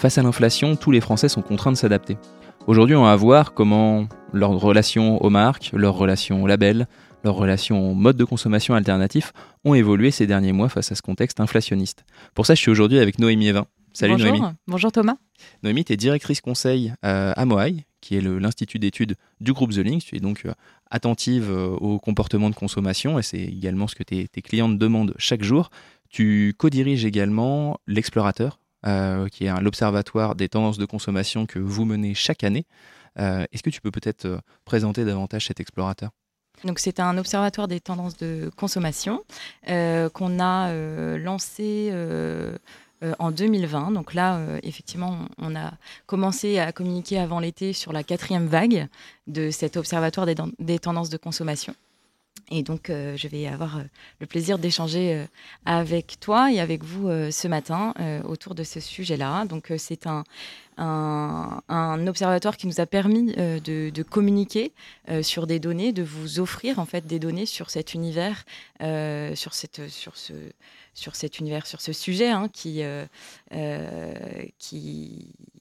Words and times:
Face 0.00 0.16
à 0.16 0.22
l'inflation, 0.22 0.76
tous 0.76 0.92
les 0.92 1.02
Français 1.02 1.28
sont 1.28 1.42
contraints 1.42 1.72
de 1.72 1.76
s'adapter. 1.76 2.16
Aujourd'hui, 2.66 2.96
on 2.96 3.02
va 3.02 3.14
voir 3.16 3.52
comment 3.52 4.08
leur 4.32 4.52
relation 4.52 5.22
aux 5.22 5.28
marques, 5.28 5.72
leur 5.74 5.94
relation 5.94 6.42
aux 6.42 6.46
labels, 6.46 6.88
leurs 7.22 7.34
relations 7.34 7.92
mode 7.92 8.16
de 8.16 8.24
consommation 8.24 8.72
alternatifs 8.72 9.34
ont 9.62 9.74
évolué 9.74 10.10
ces 10.10 10.26
derniers 10.26 10.52
mois 10.52 10.70
face 10.70 10.90
à 10.90 10.94
ce 10.94 11.02
contexte 11.02 11.38
inflationniste. 11.38 12.06
Pour 12.34 12.46
ça, 12.46 12.54
je 12.54 12.60
suis 12.62 12.70
aujourd'hui 12.70 12.98
avec 12.98 13.18
Noémie 13.18 13.48
Evin. 13.48 13.66
Salut 13.92 14.12
Bonjour. 14.12 14.32
Noémie. 14.32 14.54
Bonjour 14.66 14.90
Thomas. 14.90 15.16
Noémie, 15.62 15.84
tu 15.84 15.92
es 15.92 15.98
directrice 15.98 16.40
conseil 16.40 16.94
euh, 17.04 17.34
à 17.36 17.44
Moai, 17.44 17.84
qui 18.00 18.16
est 18.16 18.22
l'institut 18.22 18.78
d'études 18.78 19.16
du 19.42 19.52
groupe 19.52 19.72
The 19.72 19.84
Link. 19.84 20.02
Tu 20.02 20.16
es 20.16 20.20
donc 20.20 20.46
euh, 20.46 20.54
attentive 20.90 21.50
euh, 21.50 21.76
au 21.78 21.98
comportement 21.98 22.48
de 22.48 22.54
consommation 22.54 23.18
et 23.18 23.22
c'est 23.22 23.42
également 23.42 23.86
ce 23.86 23.96
que 23.96 24.02
tes, 24.02 24.28
tes 24.28 24.40
clientes 24.40 24.78
demandent 24.78 25.12
chaque 25.18 25.42
jour. 25.42 25.68
Tu 26.08 26.54
co-diriges 26.56 27.04
également 27.04 27.78
l'Explorateur, 27.86 28.59
qui 28.84 29.44
est 29.44 29.60
l'observatoire 29.60 30.34
des 30.34 30.48
tendances 30.48 30.78
de 30.78 30.86
consommation 30.86 31.46
que 31.46 31.58
vous 31.58 31.84
menez 31.84 32.14
chaque 32.14 32.44
année. 32.44 32.66
Est-ce 33.16 33.62
que 33.62 33.70
tu 33.70 33.80
peux 33.80 33.90
peut-être 33.90 34.40
présenter 34.64 35.04
davantage 35.04 35.46
cet 35.46 35.60
Explorateur? 35.60 36.10
C'est 36.76 37.00
un 37.00 37.16
observatoire 37.16 37.68
des 37.68 37.80
tendances 37.80 38.16
de 38.16 38.50
consommation 38.56 39.24
euh, 39.68 40.08
qu'on 40.10 40.40
a 40.40 40.68
euh, 40.68 41.18
lancé 41.18 41.88
euh, 41.92 42.56
en 43.18 43.30
2020. 43.30 43.92
Donc 43.92 44.12
là, 44.12 44.38
effectivement, 44.62 45.20
on 45.38 45.56
a 45.56 45.72
commencé 46.06 46.58
à 46.58 46.70
communiquer 46.72 47.18
avant 47.18 47.40
l'été 47.40 47.72
sur 47.72 47.92
la 47.94 48.02
quatrième 48.02 48.46
vague 48.46 48.88
de 49.26 49.50
cet 49.50 49.78
observatoire 49.78 50.26
des 50.58 50.78
tendances 50.78 51.08
de 51.08 51.16
consommation. 51.16 51.74
Et 52.50 52.62
donc, 52.62 52.90
euh, 52.90 53.16
je 53.16 53.28
vais 53.28 53.46
avoir 53.46 53.78
euh, 53.78 53.82
le 54.18 54.26
plaisir 54.26 54.58
d'échanger 54.58 55.14
euh, 55.14 55.24
avec 55.64 56.18
toi 56.18 56.50
et 56.52 56.58
avec 56.58 56.82
vous 56.82 57.08
ce 57.30 57.48
matin 57.48 57.94
autour 58.24 58.54
de 58.54 58.64
ce 58.64 58.80
sujet-là. 58.80 59.44
Donc, 59.44 59.72
c'est 59.78 60.06
un, 60.06 60.24
un, 60.78 62.06
observatoire 62.06 62.56
qui 62.56 62.66
nous 62.66 62.80
a 62.80 62.86
permis 62.86 63.32
de, 63.32 64.02
communiquer 64.02 64.72
sur 65.22 65.46
des 65.46 65.60
données, 65.60 65.92
de 65.92 66.02
vous 66.02 66.40
offrir 66.40 66.78
en 66.78 66.86
fait 66.86 67.06
des 67.06 67.18
données 67.18 67.46
sur 67.46 67.70
cet 67.70 67.94
univers, 67.94 68.44
sur, 68.80 69.54
cette, 69.54 69.88
sur 69.88 70.16
ce 70.16 70.32
sur 70.92 71.14
cet 71.14 71.38
univers, 71.38 71.66
sur 71.66 71.80
ce 71.80 71.92
sujet 71.92 72.30
hein, 72.30 72.48
qui, 72.52 72.82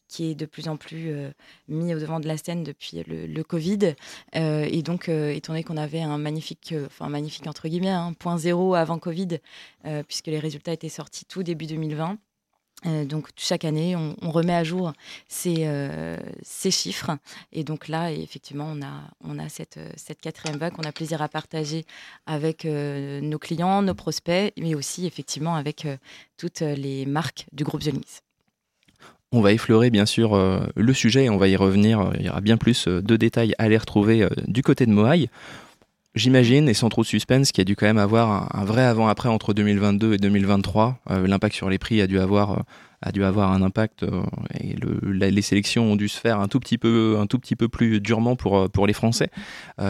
qui 0.09 0.31
est 0.31 0.35
de 0.35 0.45
plus 0.45 0.67
en 0.67 0.75
plus 0.75 1.11
euh, 1.11 1.31
mis 1.69 1.93
au 1.93 1.99
devant 1.99 2.19
de 2.19 2.27
la 2.27 2.35
scène 2.35 2.63
depuis 2.63 3.03
le, 3.07 3.43
Covid. 3.43 3.95
Euh, 4.35 4.67
et 4.69 4.81
donc, 4.81 5.07
euh, 5.07 5.31
étant 5.31 5.53
donné 5.53 5.63
qu'on 5.63 5.77
avait 5.77 6.01
un 6.01 6.17
magnifique, 6.17 6.73
enfin 6.87 7.07
magnifique 7.07 7.47
entre 7.47 7.69
guillemets, 7.69 7.89
hein, 7.89 8.13
point 8.19 8.37
zéro 8.37 8.75
avant 8.75 8.99
Covid, 8.99 9.39
puisque 10.07 10.27
les 10.27 10.39
résultats 10.39 10.73
étaient 10.73 10.89
sortis 10.89 11.25
tout 11.25 11.43
début 11.43 11.67
2020. 11.67 12.17
donc 13.05 13.29
chaque 13.35 13.65
année, 13.65 13.95
on, 13.95 14.31
remet 14.31 14.55
à 14.55 14.63
jour 14.63 14.93
ces, 15.27 16.19
chiffres. 16.71 17.11
Et 17.51 17.63
donc 17.63 17.87
là, 17.87 18.11
effectivement, 18.11 18.75
on 19.23 19.39
a, 19.39 19.49
cette, 19.49 19.79
quatrième 20.21 20.57
vague 20.57 20.73
qu'on 20.73 20.83
a 20.83 20.91
plaisir 20.91 21.21
à 21.21 21.29
partager 21.29 21.85
avec 22.25 22.65
nos 22.65 23.39
clients, 23.39 23.81
nos 23.81 23.95
prospects, 23.95 24.53
mais 24.57 24.75
aussi 24.75 25.05
effectivement 25.05 25.55
avec 25.55 25.87
toutes 26.37 26.61
les 26.61 27.05
marques 27.05 27.45
du 27.51 27.63
groupe 27.63 27.83
The 27.83 27.93
on 29.31 29.41
va 29.41 29.53
effleurer 29.53 29.89
bien 29.89 30.05
sûr 30.05 30.35
euh, 30.35 30.61
le 30.75 30.93
sujet 30.93 31.25
et 31.25 31.29
on 31.29 31.37
va 31.37 31.47
y 31.47 31.55
revenir. 31.55 32.11
Il 32.19 32.25
y 32.25 32.29
aura 32.29 32.41
bien 32.41 32.57
plus 32.57 32.87
euh, 32.87 33.01
de 33.01 33.15
détails 33.15 33.53
à 33.57 33.69
les 33.69 33.77
retrouver 33.77 34.23
euh, 34.23 34.29
du 34.47 34.63
côté 34.63 34.85
de 34.85 34.91
Moai. 34.91 35.29
J'imagine, 36.15 36.67
et 36.67 36.73
sans 36.73 36.89
trop 36.89 37.03
de 37.03 37.07
suspense, 37.07 37.51
qu'il 37.51 37.61
y 37.61 37.63
a 37.63 37.65
dû 37.65 37.75
quand 37.75 37.85
même 37.85 37.99
avoir 37.99 38.55
un, 38.57 38.65
vrai 38.65 38.83
avant-après 38.83 39.29
entre 39.29 39.53
2022 39.53 40.15
et 40.15 40.17
2023. 40.17 40.97
L'impact 41.07 41.55
sur 41.55 41.69
les 41.69 41.77
prix 41.77 42.01
a 42.01 42.07
dû 42.07 42.19
avoir, 42.19 42.63
a 43.03 43.11
dû 43.11 43.23
avoir 43.23 43.51
un 43.51 43.61
impact 43.61 44.03
et 44.59 44.75
les 45.13 45.41
sélections 45.43 45.91
ont 45.91 45.95
dû 45.95 46.09
se 46.09 46.19
faire 46.19 46.39
un 46.39 46.47
tout 46.47 46.59
petit 46.59 46.79
peu, 46.79 47.17
un 47.19 47.27
tout 47.27 47.37
petit 47.37 47.55
peu 47.55 47.67
plus 47.67 48.01
durement 48.01 48.35
pour, 48.35 48.71
pour 48.71 48.87
les 48.87 48.93
Français. 48.93 49.29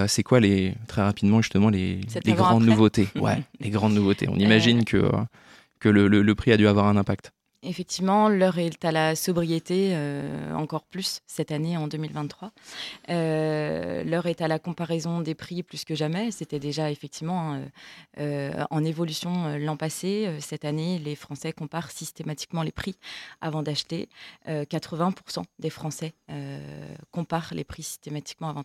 C'est 0.08 0.24
quoi 0.24 0.42
les, 0.42 0.74
très 0.90 1.02
rapidement 1.02 1.42
justement 1.42 1.70
les, 1.70 2.02
les 2.26 2.34
grandes 2.34 2.66
nouveautés? 2.66 3.08
Ouais, 3.16 3.42
les 3.62 3.70
grandes 3.70 3.94
nouveautés. 3.94 4.28
On 4.30 4.36
imagine 4.38 4.84
que, 4.84 5.10
que 5.80 5.88
le 5.88 6.36
prix 6.36 6.52
a 6.52 6.58
dû 6.58 6.68
avoir 6.68 6.88
un 6.88 6.98
impact. 6.98 7.32
Effectivement, 7.62 8.30
l'heure 8.30 8.58
est 8.58 8.86
à 8.86 8.92
la 8.94 9.18
sobriété, 9.18 9.90
euh, 9.92 10.54
encore 10.54 10.84
plus 10.84 11.20
cette 11.28 11.52
année 11.52 11.76
en 11.76 11.90
2023. 11.90 12.54
Euh, 13.10 14.02
l'heure 14.06 14.28
est 14.28 14.40
à 14.40 14.48
la 14.48 14.60
comparaison 14.60 15.20
des 15.20 15.36
prix 15.36 15.62
plus 15.62 15.84
que 15.84 15.94
jamais. 15.94 16.32
C'était 16.32 16.60
déjà 16.60 16.90
effectivement 16.90 17.62
euh, 18.18 18.64
en 18.70 18.86
évolution 18.86 19.58
l'an 19.58 19.76
passé. 19.76 20.38
Cette 20.40 20.64
année, 20.64 21.00
les 21.00 21.16
Français 21.16 21.52
comparent 21.52 21.92
systématiquement 21.92 22.64
les 22.64 22.72
prix 22.72 22.96
avant 23.42 23.62
d'acheter. 23.62 24.08
80% 24.48 25.44
des 25.60 25.70
Français 25.70 26.14
comparent 27.12 27.54
les 27.54 27.66
prix 27.66 27.84
systématiquement 27.84 28.56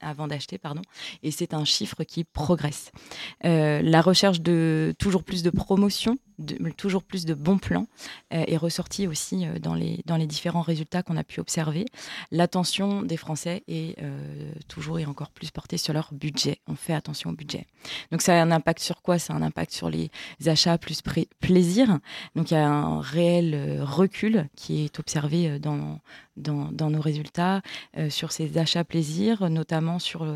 avant 0.00 0.26
d'acheter. 0.26 0.58
Pardon. 0.58 0.82
Et 1.22 1.30
c'est 1.30 1.54
un 1.54 1.64
chiffre 1.64 2.02
qui 2.02 2.24
progresse. 2.24 2.90
la 3.42 4.00
recherche 4.00 4.40
de 4.40 4.92
toujours 4.98 5.22
plus 5.22 5.44
de 5.44 5.50
promotions 5.50 6.18
toujours 6.76 7.02
plus 7.02 7.24
de 7.24 7.34
bons 7.34 7.58
plans 7.58 7.86
est 8.46 8.56
ressorti 8.56 9.06
aussi 9.06 9.46
euh, 9.46 9.58
dans, 9.58 9.74
les, 9.74 10.00
dans 10.06 10.16
les 10.16 10.26
différents 10.26 10.62
résultats 10.62 11.02
qu'on 11.02 11.16
a 11.16 11.24
pu 11.24 11.40
observer. 11.40 11.86
L'attention 12.30 13.02
des 13.02 13.16
Français 13.16 13.62
est 13.68 14.00
euh, 14.02 14.52
toujours 14.68 14.98
et 14.98 15.06
encore 15.06 15.30
plus 15.30 15.50
portée 15.50 15.76
sur 15.76 15.92
leur 15.92 16.08
budget. 16.12 16.58
On 16.66 16.74
fait 16.74 16.94
attention 16.94 17.30
au 17.30 17.34
budget. 17.34 17.66
Donc 18.10 18.22
ça 18.22 18.32
a 18.34 18.42
un 18.42 18.50
impact 18.50 18.80
sur 18.80 19.02
quoi? 19.02 19.18
Ça 19.18 19.32
a 19.32 19.36
un 19.36 19.42
impact 19.42 19.72
sur 19.72 19.90
les 19.90 20.10
achats 20.46 20.78
plus 20.78 21.02
plaisir. 21.40 21.98
Donc 22.34 22.50
il 22.50 22.54
y 22.54 22.56
a 22.56 22.68
un 22.68 23.00
réel 23.00 23.80
recul 23.82 24.48
qui 24.56 24.84
est 24.84 24.98
observé 24.98 25.58
dans, 25.58 26.00
dans, 26.40 26.90
nos 26.90 27.00
résultats 27.00 27.62
sur 28.08 28.32
ces 28.32 28.58
achats 28.58 28.84
plaisir, 28.84 29.48
notamment 29.50 29.98
sur 29.98 30.26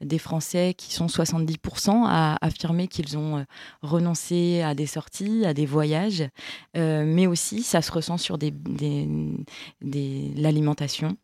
des 0.00 0.18
Français 0.18 0.74
qui 0.76 0.92
sont 0.92 1.06
70% 1.06 2.04
à 2.06 2.38
affirmer 2.40 2.88
qu'ils 2.88 3.16
ont 3.18 3.44
renoncé 3.82 4.62
à 4.62 4.74
des 4.74 4.86
sorties, 4.86 5.44
à 5.44 5.54
des 5.54 5.66
voyages, 5.66 6.24
euh, 6.76 7.04
mais 7.06 7.26
aussi 7.26 7.62
ça 7.62 7.82
se 7.82 7.92
ressent 7.92 8.18
sur 8.18 8.38
des, 8.38 8.52
l'alimentation 9.82 11.16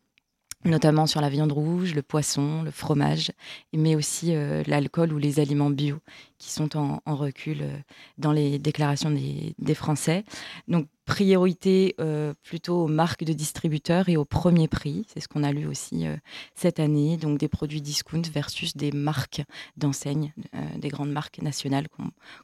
notamment 0.63 1.07
sur 1.07 1.21
la 1.21 1.29
viande 1.29 1.51
rouge, 1.51 1.95
le 1.95 2.03
poisson, 2.03 2.61
le 2.61 2.69
fromage, 2.69 3.31
mais 3.73 3.95
aussi 3.95 4.35
euh, 4.35 4.61
l'alcool 4.67 5.11
ou 5.11 5.17
les 5.17 5.39
aliments 5.39 5.71
bio 5.71 5.97
qui 6.41 6.49
sont 6.51 6.75
en, 6.75 6.99
recul 7.05 7.61
euh, 7.61 7.77
dans 8.17 8.31
les 8.31 8.57
déclarations 8.57 9.11
des, 9.11 9.75
Français. 9.75 10.25
Donc 10.67 10.87
priorité 11.05 11.95
euh, 11.99 12.33
plutôt 12.41 12.83
aux 12.83 12.87
marques 12.87 13.25
de 13.25 13.33
distributeurs 13.33 14.07
et 14.07 14.15
au 14.15 14.23
premier 14.23 14.69
prix. 14.69 15.05
C'est 15.11 15.19
ce 15.19 15.27
qu'on 15.27 15.43
a 15.43 15.51
lu 15.51 15.65
aussi 15.65 16.07
euh, 16.07 16.15
cette 16.55 16.79
année. 16.79 17.17
Donc 17.17 17.37
des 17.37 17.49
produits 17.49 17.81
discount 17.81 18.21
versus 18.31 18.77
des 18.77 18.93
marques 18.93 19.41
d'enseigne, 19.75 20.33
euh, 20.55 20.59
des 20.77 20.87
grandes 20.87 21.11
marques 21.11 21.41
nationales 21.41 21.87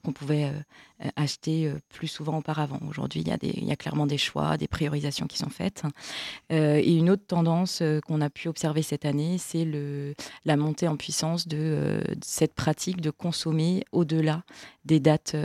qu'on 0.04 0.12
pouvait 0.12 0.52
acheter 1.16 1.72
plus 1.90 2.08
souvent 2.08 2.40
auparavant. 2.40 2.80
Aujourd'hui, 2.90 3.22
il, 3.22 3.66
y 3.66 3.72
a 3.72 3.76
clairement 3.76 4.08
des 4.08 4.18
choix, 4.18 4.58
des 4.58 4.68
priorisations 4.68 5.28
qui 5.28 5.38
sont 5.38 5.50
faites. 5.50 5.84
et 6.50 6.96
une 6.96 7.10
autre 7.10 7.26
tendance 7.28 7.84
qu'on 8.06 8.22
a 8.22 8.30
pu 8.30 8.48
observer 8.48 8.82
cette 8.82 9.06
année, 9.06 9.38
c'est 9.38 9.68
la 10.46 10.58
montée 10.58 10.88
en 10.88 10.98
puissance 10.98 11.48
de, 11.48 12.02
cette 12.24 12.54
pratique 12.56 13.02
de 13.02 13.12
consommer 13.12 13.84
au-delà 13.92 14.44
des 14.86 15.00
dates 15.00 15.36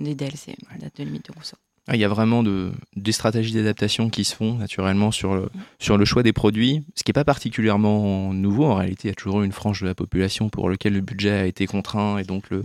des 0.00 0.14
DLC, 0.14 0.56
dates 0.80 0.98
de 0.98 1.04
limite 1.04 1.26
de 1.26 1.32
consommation. 1.32 1.58
Ah, 1.88 1.96
il 1.96 2.00
y 2.00 2.04
a 2.04 2.08
vraiment 2.08 2.44
de, 2.44 2.70
des 2.94 3.10
stratégies 3.10 3.54
d'adaptation 3.54 4.08
qui 4.08 4.22
se 4.22 4.36
font 4.36 4.54
naturellement 4.54 5.10
sur 5.10 5.34
le, 5.34 5.48
sur 5.80 5.98
le 5.98 6.04
choix 6.04 6.22
des 6.22 6.32
produits, 6.32 6.84
ce 6.94 7.02
qui 7.02 7.10
n'est 7.10 7.14
pas 7.14 7.24
particulièrement 7.24 8.32
nouveau. 8.32 8.66
En 8.66 8.76
réalité, 8.76 9.08
il 9.08 9.10
y 9.10 9.12
a 9.12 9.16
toujours 9.16 9.42
eu 9.42 9.44
une 9.44 9.52
frange 9.52 9.80
de 9.80 9.86
la 9.86 9.94
population 9.94 10.48
pour 10.48 10.70
laquelle 10.70 10.92
le 10.92 11.00
budget 11.00 11.32
a 11.32 11.44
été 11.44 11.66
contraint 11.66 12.18
et 12.18 12.24
donc 12.24 12.50
le, 12.50 12.62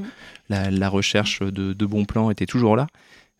la, 0.49 0.89
recherche 0.89 1.41
de, 1.41 1.73
de, 1.73 1.85
bons 1.87 2.05
plans 2.05 2.29
était 2.29 2.45
toujours 2.45 2.75
là. 2.75 2.85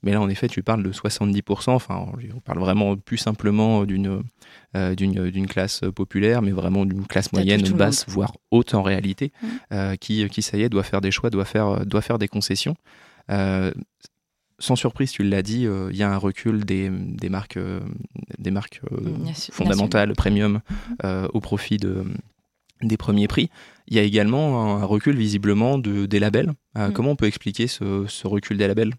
Mais 0.04 0.12
là, 0.12 0.22
en 0.22 0.30
effet, 0.30 0.48
tu 0.48 0.62
parles 0.64 0.84
de 0.84 0.92
70%. 0.92 1.72
Enfin, 1.72 2.06
on 2.36 2.40
parle 2.40 2.60
vraiment 2.60 2.96
plus 2.96 3.18
simplement 3.18 3.84
d'une 3.84 4.24
euh, 4.76 4.96
d'une 4.96 5.48
classe 5.48 5.82
populaire, 5.96 6.42
mais 6.42 6.52
vraiment 6.52 6.86
d'une 6.86 7.08
classe 7.08 7.34
moyenne, 7.34 7.62
basse, 7.72 8.06
voire 8.08 8.34
haute 8.52 8.74
en 8.74 8.84
réalité, 8.84 9.32
euh, 9.72 9.96
qui, 9.96 10.28
qui, 10.30 10.42
ça 10.42 10.58
y 10.58 10.62
est, 10.62 10.70
doit 10.70 10.84
faire 10.84 11.02
des 11.02 11.12
choix, 11.12 11.30
doit 11.30 11.46
faire, 11.46 11.86
doit 11.86 12.02
faire 12.02 12.20
des 12.20 12.28
concessions. 12.28 12.76
Euh, 13.32 13.72
sans 14.60 14.76
surprise, 14.76 15.12
tu 15.12 15.24
l'as 15.24 15.44
dit, 15.44 15.66
euh, 15.66 15.90
il 15.92 15.98
y 15.98 16.04
a 16.04 16.12
un 16.12 16.18
recul 16.18 16.66
des, 16.66 16.90
des 16.90 17.30
marques, 17.30 17.60
des 18.40 18.52
marques 18.52 18.82
euh, 18.92 18.98
euh, 18.98 19.52
fondamentales, 19.52 20.14
premium, 20.14 20.62
au 21.34 21.40
profit 21.40 21.78
de, 21.78 22.06
des 22.82 22.98
premiers 22.98 23.28
prix. 23.28 23.50
Il 23.88 23.96
y 23.96 24.00
a 24.00 24.04
également 24.04 24.78
un, 24.78 24.86
recul 24.86 25.16
visiblement 25.16 25.78
de, 25.78 26.06
des 26.06 26.20
labels. 26.20 26.54
Mm. 26.76 26.92
Comment 26.94 27.12
on 27.12 27.16
peut 27.16 27.28
expliquer 27.28 27.68
ce, 27.68 28.06
ce 28.08 28.28
recul 28.28 28.58
des 28.58 28.68
labels? 28.68 28.94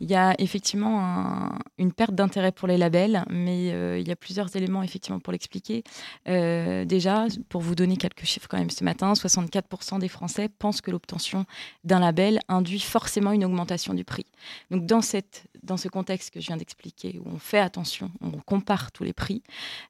Il 0.00 0.10
y 0.10 0.14
a 0.14 0.34
effectivement 0.38 1.50
une 1.78 1.92
perte 1.92 2.14
d'intérêt 2.14 2.52
pour 2.52 2.68
les 2.68 2.76
labels, 2.76 3.24
mais 3.30 3.72
euh, 3.72 3.98
il 3.98 4.08
y 4.08 4.10
a 4.10 4.16
plusieurs 4.16 4.54
éléments 4.56 4.82
effectivement 4.82 5.20
pour 5.20 5.32
l'expliquer. 5.32 5.82
Euh, 6.28 6.84
déjà, 6.84 7.26
pour 7.48 7.60
vous 7.60 7.74
donner 7.74 7.96
quelques 7.96 8.24
chiffres 8.24 8.48
quand 8.48 8.58
même 8.58 8.70
ce 8.70 8.84
matin, 8.84 9.12
64% 9.12 9.98
des 9.98 10.08
Français 10.08 10.48
pensent 10.48 10.80
que 10.80 10.90
l'obtention 10.90 11.44
d'un 11.84 12.00
label 12.00 12.40
induit 12.48 12.80
forcément 12.80 13.32
une 13.32 13.44
augmentation 13.44 13.94
du 13.94 14.04
prix. 14.04 14.26
Donc 14.70 14.86
dans, 14.86 15.00
ce 15.02 15.88
contexte 15.88 16.30
que 16.30 16.40
je 16.40 16.46
viens 16.46 16.56
d'expliquer, 16.56 17.20
où 17.24 17.28
on 17.28 17.38
fait 17.38 17.60
attention, 17.60 18.10
on 18.20 18.32
compare 18.32 18.92
tous 18.92 19.04
les 19.04 19.12
prix, 19.12 19.42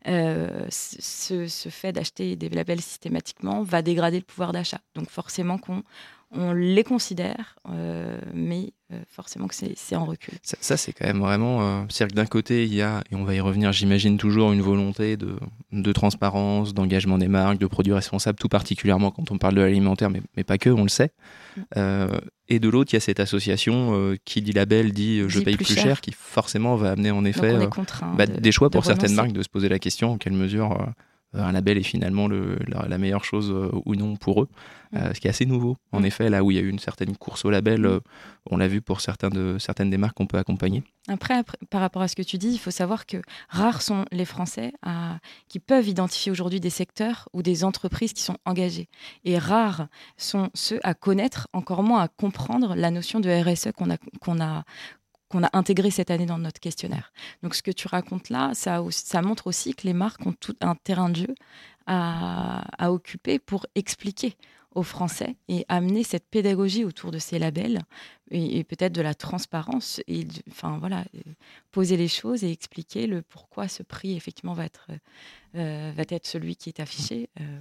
euh, 0.09 0.67
ce, 0.71 1.47
fait 1.71 1.93
d'acheter 1.93 2.37
des 2.37 2.49
labels 2.49 2.81
systématiquement 2.81 3.63
va 3.63 3.83
dégrader 3.83 4.19
le 4.19 4.25
pouvoir 4.25 4.53
d'achat. 4.53 4.81
Donc 4.95 5.11
forcément 5.11 5.59
qu'on 5.59 5.83
on 6.33 6.53
les 6.53 6.85
considère, 6.85 7.57
mais 8.33 8.73
forcément 9.09 9.49
que 9.49 9.55
c'est 9.55 9.97
en 9.97 10.05
recul. 10.05 10.35
Ça, 10.43 10.77
c'est 10.77 10.93
quand 10.93 11.07
même 11.07 11.21
vraiment. 11.21 11.63
Euh, 11.63 11.83
c'est-à-dire 11.89 12.15
que 12.15 12.17
d'un 12.21 12.27
côté, 12.27 12.65
il 12.65 12.75
y 12.75 12.83
a, 12.83 13.03
et 13.11 13.15
on 13.15 13.25
va 13.25 13.35
y 13.35 13.41
revenir, 13.41 13.73
j'imagine, 13.73 14.19
toujours 14.19 14.53
une 14.53 14.63
volonté 14.63 15.17
de, 15.17 15.37
de 15.73 15.93
transparence, 15.93 16.75
d'engagement 16.75 17.19
des 17.19 17.29
marques, 17.29 17.59
de 17.59 17.67
produits 17.67 17.93
responsables, 17.93 18.39
tout 18.39 18.49
particulièrement 18.49 19.11
quand 19.11 19.31
on 19.31 19.39
parle 19.39 19.55
de 19.55 19.61
l'alimentaire, 19.61 20.11
mais, 20.11 20.23
mais, 20.37 20.45
pas 20.45 20.59
que, 20.59 20.71
on 20.71 20.83
le 20.83 20.89
sait. 20.89 21.13
Mm. 21.57 22.07
et 22.49 22.61
de 22.61 22.69
l'autre, 22.69 22.93
il 22.93 22.97
y 22.97 22.99
a 22.99 23.01
cette 23.01 23.21
association 23.21 24.17
qui 24.25 24.41
dit 24.41 24.53
label, 24.53 24.93
dit 24.93 25.23
je 25.27 25.41
paye 25.41 25.57
plus, 25.57 25.75
cher. 25.75 26.01
qui 26.01 26.13
forcément 26.13 26.77
va 26.77 26.93
amener 26.93 27.11
en 27.11 27.25
effet 27.25 27.57
bah, 28.17 28.27
des 28.27 28.53
choix 28.53 28.71
pour 28.71 28.85
certaines 28.85 29.15
marques 29.15 29.33
de 29.33 29.43
se 29.43 29.49
poser 29.49 29.69
la 29.69 29.79
question 29.79 30.13
en 30.13 30.19
quelle 30.19 30.33
mesure 30.33 30.73
euh, 30.73 30.85
un 31.33 31.53
label 31.53 31.79
est 31.79 31.83
finalement 31.83 32.27
le, 32.27 32.59
la, 32.67 32.99
meilleure 32.99 33.25
chose 33.25 33.51
euh, 33.51 33.71
ou 33.87 33.95
non 33.95 34.17
pour 34.17 34.43
eux, 34.43 34.49
mm. 34.93 34.97
euh, 34.97 35.15
ce 35.15 35.21
qui 35.21 35.29
est 35.29 35.31
assez 35.31 35.47
nouveau. 35.47 35.77
En 35.93 36.01
mm. 36.01 36.07
effet, 36.07 36.31
là 36.31 36.43
où 36.43 36.51
il 36.51 36.57
y 36.57 36.59
a 36.59 36.63
eu 36.63 36.69
une 36.69 36.79
certaine 36.79 37.17
course 37.17 37.45
au 37.45 37.51
label, 37.51 37.83
mm. 37.83 38.01
on 38.51 38.57
l'a 38.57 38.67
vu 38.67 38.81
pour 38.81 39.01
certains 39.01 39.29
de, 39.29 39.57
certaines 39.59 39.91
des 39.91 39.97
marques 39.97 40.17
qu'on 40.17 40.27
peut 40.27 40.39
accompagner. 40.39 40.83
Après, 41.09 41.43
par 41.71 41.81
rapport 41.81 42.03
à 42.03 42.09
ce 42.09 42.17
que 42.17 42.23
tu 42.23 42.37
dis, 42.37 42.51
il 42.51 42.59
faut 42.59 42.71
savoir 42.71 43.07
que 43.07 43.19
rares 43.49 43.83
sont 43.83 44.05
les 44.13 44.25
Français 44.25 44.73
qui 45.49 45.59
peuvent 45.59 45.89
identifier 45.89 46.31
aujourd'hui 46.31 46.61
des 46.61 46.71
secteurs 46.71 47.29
ou 47.33 47.43
des 47.43 47.65
entreprises 47.65 48.13
qui 48.13 48.23
sont 48.23 48.37
engagées. 48.45 48.89
Et 49.25 49.39
rares 49.39 49.89
sont 50.17 50.51
ceux 50.55 50.79
à 50.83 50.95
connaître, 50.95 51.49
encore 51.53 51.83
moins 51.83 52.03
à 52.03 52.09
comprendre 52.09 52.75
la 52.75 52.91
notion 52.91 53.19
de 53.19 53.31
RSE 53.31 53.73
qu'on 53.73 53.91
a, 53.91 53.97
qu'on 54.21 54.41
a, 54.41 54.65
qu'on 55.31 55.45
a 55.45 55.57
intégré 55.57 55.91
cette 55.91 56.11
année 56.11 56.27
dans 56.27 56.39
notre 56.39 56.61
questionnaire. 56.61 57.13
Donc 57.43 57.55
ce 57.55 57.63
que 57.63 57.71
tu 57.71 57.89
racontes 57.89 58.29
là, 58.29 58.53
ça, 58.55 58.83
montre 59.23 59.47
aussi 59.47 59.75
que 59.75 59.87
les 59.87 59.95
marques 59.95 60.27
ont 60.27 60.33
tout 60.33 60.57
un 60.61 60.75
terrain 60.75 61.09
de 61.09 61.17
jeu 61.17 61.35
à, 61.87 62.93
occuper 62.93 63.39
pour 63.39 63.67
expliquer 63.75 64.37
aux 64.75 64.83
Français 64.83 65.37
et 65.49 65.65
amener 65.69 66.05
cette 66.05 66.29
pédagogie 66.29 66.85
autour 66.85 67.11
de 67.11 67.19
ces 67.19 67.39
labels 67.39 67.81
et, 68.31 68.63
peut-être 68.63 68.93
de 68.93 69.03
la 69.03 69.15
transparence 69.15 70.01
et 70.07 70.29
enfin 70.49 70.79
voilà 70.79 71.05
poser 71.73 71.97
les 71.97 72.07
choses 72.07 72.45
et 72.45 72.53
expliquer 72.53 73.09
le 73.09 73.23
pourquoi 73.23 73.67
ce 73.67 73.83
prix 73.83 74.15
effectivement 74.15 74.55
va 74.55 74.65
être 74.67 74.87
euh, 75.57 75.93
va 75.97 76.05
être 76.09 76.29
celui 76.29 76.55
qui 76.55 76.69
est 76.69 76.79
affiché 76.79 77.29
euh, 77.41 77.61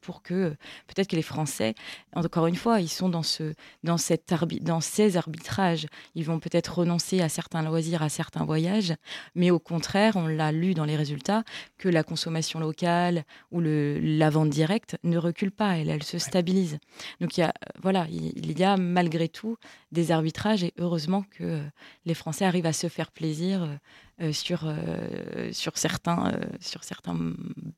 pour 0.00 0.22
que 0.22 0.50
peut-être 0.86 1.08
que 1.08 1.16
les 1.16 1.22
Français, 1.22 1.74
encore 2.14 2.46
une 2.46 2.56
fois, 2.56 2.80
ils 2.80 2.88
sont 2.88 3.08
dans, 3.08 3.22
ce, 3.22 3.54
dans, 3.84 3.98
cette 3.98 4.32
dans 4.62 4.80
ces 4.80 5.16
arbitrages. 5.16 5.86
Ils 6.14 6.24
vont 6.24 6.38
peut-être 6.40 6.78
renoncer 6.78 7.20
à 7.20 7.28
certains 7.28 7.62
loisirs, 7.62 8.02
à 8.02 8.08
certains 8.08 8.44
voyages, 8.44 8.94
mais 9.34 9.50
au 9.50 9.58
contraire, 9.58 10.16
on 10.16 10.26
l'a 10.26 10.52
lu 10.52 10.74
dans 10.74 10.84
les 10.84 10.96
résultats, 10.96 11.44
que 11.78 11.88
la 11.88 12.02
consommation 12.02 12.60
locale 12.60 13.24
ou 13.50 13.60
le, 13.60 13.98
la 14.00 14.30
vente 14.30 14.50
directe 14.50 14.96
ne 15.04 15.18
recule 15.18 15.52
pas, 15.52 15.78
elle, 15.78 15.88
elle 15.88 16.02
se 16.02 16.18
stabilise. 16.18 16.78
Donc 17.20 17.36
il 17.36 17.40
y 17.40 17.44
a, 17.44 17.52
voilà, 17.82 18.06
il 18.10 18.58
y 18.58 18.64
a 18.64 18.76
malgré 18.76 19.28
tout 19.28 19.56
des 19.92 20.12
arbitrages 20.12 20.64
et 20.64 20.72
heureusement 20.78 21.24
que 21.30 21.62
les 22.04 22.14
Français 22.14 22.44
arrivent 22.44 22.66
à 22.66 22.72
se 22.72 22.88
faire 22.88 23.10
plaisir 23.10 23.68
euh, 24.22 24.34
sur, 24.34 24.64
euh, 24.66 25.48
sur, 25.52 25.78
certains, 25.78 26.26
euh, 26.26 26.44
sur 26.60 26.84
certains 26.84 27.16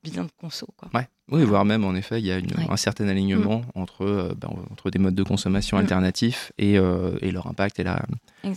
biens 0.03 0.25
de 0.25 0.31
conso. 0.41 0.67
Quoi. 0.77 0.89
Ouais. 0.93 1.07
Oui, 1.31 1.45
voire 1.45 1.65
même, 1.65 1.85
en 1.85 1.95
effet, 1.95 2.19
il 2.19 2.27
y 2.27 2.33
a 2.33 2.41
un 2.69 2.77
certain 2.77 3.07
alignement 3.07 3.61
mm. 3.61 3.65
entre, 3.81 4.35
ben, 4.37 4.49
entre 4.73 4.91
des 4.91 4.99
modes 4.99 5.15
de 5.15 5.23
consommation 5.23 5.77
mm. 5.77 5.81
alternatifs 5.81 6.51
et, 6.59 6.73
et, 6.73 7.31
leur 7.31 7.47
impact 7.47 7.79
et 7.79 7.85
la, 7.85 8.05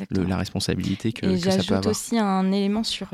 la 0.09 0.37
responsabilité 0.37 1.13
que, 1.13 1.27
que 1.27 1.37
ça 1.37 1.49
peut 1.49 1.51
avoir. 1.51 1.61
J'ajoute 1.61 1.85
aussi 1.85 2.17
un 2.17 2.51
élément 2.51 2.83
sur, 2.83 3.11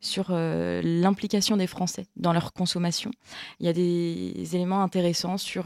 sur 0.00 0.26
l'implication 0.30 1.56
des 1.56 1.66
Français 1.66 2.06
dans 2.16 2.32
leur 2.32 2.52
consommation. 2.52 3.10
Il 3.58 3.66
y 3.66 3.68
a 3.68 3.72
des 3.72 4.54
éléments 4.54 4.84
intéressants 4.84 5.38
sur 5.38 5.64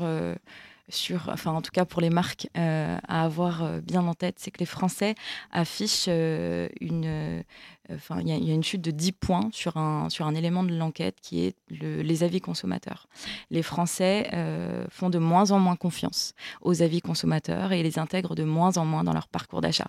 sur, 0.89 1.29
enfin 1.29 1.53
en 1.53 1.63
tout 1.63 1.71
cas 1.71 1.85
pour 1.85 2.01
les 2.01 2.11
marques 2.11 2.49
à 2.55 3.25
avoir 3.25 3.81
bien 3.83 4.07
en 4.07 4.15
tête, 4.15 4.37
c'est 4.39 4.51
que 4.51 4.59
les 4.59 4.67
Français 4.67 5.15
affichent 5.51 6.09
une, 6.09 7.45
enfin, 7.91 8.21
il 8.21 8.29
y, 8.29 8.51
a 8.51 8.55
une 8.55 8.63
chute 8.63 8.81
de 8.81 8.91
10 8.91 9.13
points 9.13 9.49
sur 9.53 9.77
un, 9.77 10.35
élément 10.35 10.63
de 10.63 10.75
l'enquête 10.75 11.17
qui 11.21 11.45
est 11.45 11.57
les 11.71 12.23
avis 12.23 12.41
consommateurs. 12.41 13.09
Les 13.51 13.63
Français 13.63 14.29
euh, 14.33 14.87
font 14.91 15.11
de 15.11 15.19
moins 15.19 15.51
en 15.51 15.59
moins 15.59 15.77
confiance 15.77 16.35
aux 16.61 16.83
avis 16.83 17.01
consommateurs 17.01 17.73
et 17.73 17.83
les 17.83 17.99
intègrent 17.99 18.35
de 18.35 18.45
moins 18.45 18.77
en 18.77 18.85
moins 18.85 19.05
dans 19.05 19.13
leur 19.13 19.29
parcours 19.29 19.61
d'achat. 19.61 19.89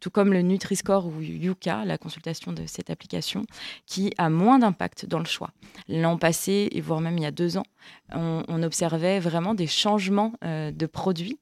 Tout 0.00 0.10
comme 0.10 0.32
le 0.32 0.42
Nutri-Score 0.42 1.06
ou 1.06 1.20
Yuka, 1.20 1.84
la 1.84 1.98
consultation 1.98 2.52
de 2.52 2.64
cette 2.66 2.90
application, 2.90 3.44
qui 3.86 4.12
a 4.18 4.30
moins 4.30 4.58
d'impact 4.58 5.06
dans 5.06 5.18
le 5.18 5.24
choix. 5.24 5.50
L'an 5.88 6.18
passé, 6.18 6.68
et 6.72 6.80
voire 6.80 7.00
même 7.00 7.18
il 7.18 7.22
y 7.22 7.26
a 7.26 7.30
deux 7.30 7.56
ans, 7.56 7.66
on, 8.12 8.62
observait 8.62 9.20
vraiment 9.20 9.54
des 9.54 9.66
changements 9.66 10.34
euh, 10.44 10.70
de 10.70 10.84
produits 10.84 11.38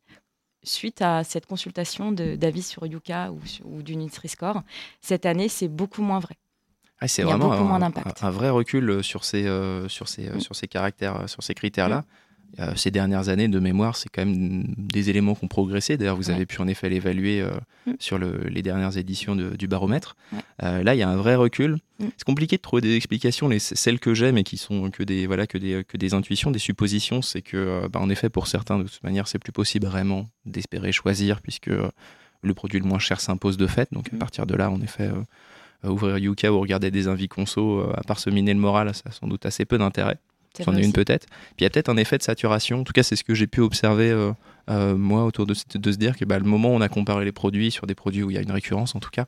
suite 0.62 1.02
à 1.02 1.24
cette 1.24 1.46
consultation 1.46 2.12
d'avis 2.12 2.62
sur 2.62 2.86
Yuka 2.86 3.30
ou, 3.32 3.40
ou 3.64 3.82
du 3.82 3.96
Nutri-Score. 3.96 4.62
Cette 5.00 5.26
année, 5.26 5.48
c'est 5.48 5.68
beaucoup 5.68 6.02
moins 6.02 6.18
vrai. 6.18 6.36
Ah, 7.00 7.06
c'est 7.06 7.22
vraiment 7.22 7.52
un, 7.52 7.92
un, 8.22 8.30
vrai 8.30 8.50
recul 8.50 9.04
sur 9.04 9.24
ces, 9.24 9.46
euh, 9.46 9.88
sur 9.88 10.08
ces, 10.08 10.30
mm. 10.30 10.40
sur 10.40 10.56
ces 10.56 10.66
caractères, 10.66 11.28
sur 11.28 11.44
ces 11.44 11.54
critères-là. 11.54 12.00
Mm. 12.00 12.04
Euh, 12.60 12.72
ces 12.76 12.90
dernières 12.90 13.28
années, 13.28 13.48
de 13.48 13.58
mémoire, 13.60 13.96
c'est 13.96 14.08
quand 14.08 14.24
même 14.24 14.64
des 14.76 15.10
éléments 15.10 15.34
qui 15.34 15.44
ont 15.44 15.48
progressé. 15.48 15.96
D'ailleurs, 15.96 16.16
vous 16.16 16.30
avez 16.30 16.46
pu 16.46 16.60
en 16.60 16.66
effet 16.66 16.88
l'évaluer 16.88 17.40
euh, 17.40 17.50
mm. 17.86 17.92
sur 17.98 18.18
les 18.18 18.62
dernières 18.62 18.96
éditions 18.96 19.36
du 19.36 19.68
baromètre. 19.68 20.16
Euh, 20.62 20.82
là, 20.82 20.94
il 20.94 20.98
y 20.98 21.02
a 21.02 21.08
un 21.08 21.16
vrai 21.16 21.34
recul. 21.34 21.78
Mm. 21.98 22.06
C'est 22.16 22.24
compliqué 22.24 22.56
de 22.56 22.62
trouver 22.62 22.82
des 22.82 22.96
explications. 22.96 23.48
Les, 23.48 23.58
celles 23.58 24.00
que 24.00 24.14
j'aime 24.14 24.38
et 24.38 24.44
qui 24.44 24.56
sont 24.56 24.90
que 24.90 25.02
des, 25.02 25.26
voilà, 25.26 25.46
que 25.46 25.58
des, 25.58 25.84
que 25.86 25.96
des 25.96 26.14
intuitions, 26.14 26.50
des 26.50 26.58
suppositions, 26.58 27.22
c'est 27.22 27.42
que, 27.42 27.86
bah, 27.88 28.00
en 28.00 28.08
effet, 28.10 28.28
pour 28.28 28.46
certains, 28.46 28.78
de 28.78 28.84
toute 28.84 29.04
manière, 29.04 29.28
c'est 29.28 29.38
plus 29.38 29.52
possible 29.52 29.86
vraiment 29.86 30.28
d'espérer 30.46 30.90
choisir 30.90 31.40
puisque 31.42 31.70
le 32.42 32.54
produit 32.54 32.80
le 32.80 32.86
moins 32.86 32.98
cher 32.98 33.20
s'impose 33.20 33.56
de 33.56 33.66
fait. 33.66 33.88
Donc, 33.92 34.08
à 34.12 34.16
mm. 34.16 34.18
partir 34.18 34.46
de 34.46 34.54
là, 34.54 34.70
en 34.70 34.80
effet, 34.80 35.10
ouvrir 35.84 36.18
Yuka 36.18 36.52
ou 36.52 36.60
regarder 36.60 36.90
des 36.90 37.08
invis 37.08 37.28
conso, 37.28 37.88
à 37.94 38.02
part 38.02 38.18
se 38.18 38.30
miner 38.30 38.54
le 38.54 38.60
moral, 38.60 38.92
ça 38.94 39.04
a 39.06 39.12
sans 39.12 39.28
doute 39.28 39.46
assez 39.46 39.64
peu 39.64 39.78
d'intérêt. 39.78 40.18
C'en 40.64 40.76
est 40.76 40.84
une 40.84 40.92
peut-être. 40.92 41.26
Puis 41.26 41.60
il 41.60 41.62
y 41.64 41.66
a 41.66 41.70
peut-être 41.70 41.88
un 41.88 41.96
effet 41.96 42.18
de 42.18 42.22
saturation. 42.22 42.80
En 42.80 42.84
tout 42.84 42.92
cas, 42.92 43.02
c'est 43.02 43.16
ce 43.16 43.24
que 43.24 43.34
j'ai 43.34 43.46
pu 43.46 43.60
observer 43.60 44.10
euh, 44.10 44.32
euh, 44.70 44.96
moi 44.96 45.24
autour 45.24 45.46
de, 45.46 45.54
de, 45.74 45.92
se 45.92 45.96
dire 45.96 46.16
que 46.16 46.24
bah, 46.24 46.38
le 46.38 46.44
moment 46.44 46.70
où 46.70 46.74
on 46.74 46.80
a 46.80 46.88
comparé 46.88 47.24
les 47.24 47.32
produits 47.32 47.70
sur 47.70 47.86
des 47.86 47.94
produits 47.94 48.22
où 48.22 48.30
il 48.30 48.34
y 48.34 48.38
a 48.38 48.42
une 48.42 48.50
récurrence, 48.50 48.94
en 48.94 49.00
tout 49.00 49.10
cas, 49.10 49.26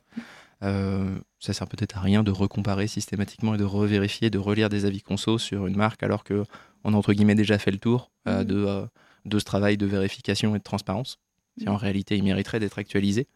euh, 0.63 1.17
ça 1.39 1.53
sert 1.53 1.67
peut-être 1.67 1.97
à 1.97 2.01
rien 2.01 2.23
de 2.23 2.31
recomparer 2.31 2.87
systématiquement 2.87 3.55
et 3.55 3.57
de 3.57 3.63
revérifier, 3.63 4.29
de 4.29 4.37
relire 4.37 4.69
des 4.69 4.85
avis 4.85 5.01
conso 5.01 5.37
sur 5.37 5.67
une 5.67 5.75
marque 5.75 6.03
alors 6.03 6.23
que 6.23 6.43
on 6.83 6.93
a 6.93 6.97
entre 6.97 7.13
guillemets 7.13 7.35
déjà 7.35 7.57
fait 7.57 7.71
le 7.71 7.77
tour 7.77 8.11
mmh. 8.25 8.43
de, 8.43 8.87
de 9.25 9.39
ce 9.39 9.45
travail 9.45 9.77
de 9.77 9.85
vérification 9.85 10.55
et 10.55 10.59
de 10.59 10.63
transparence. 10.63 11.19
Si 11.57 11.67
en 11.67 11.75
réalité 11.75 12.15
il 12.15 12.23
mériterait 12.23 12.59
d'être 12.59 12.79
actualisé. 12.79 13.27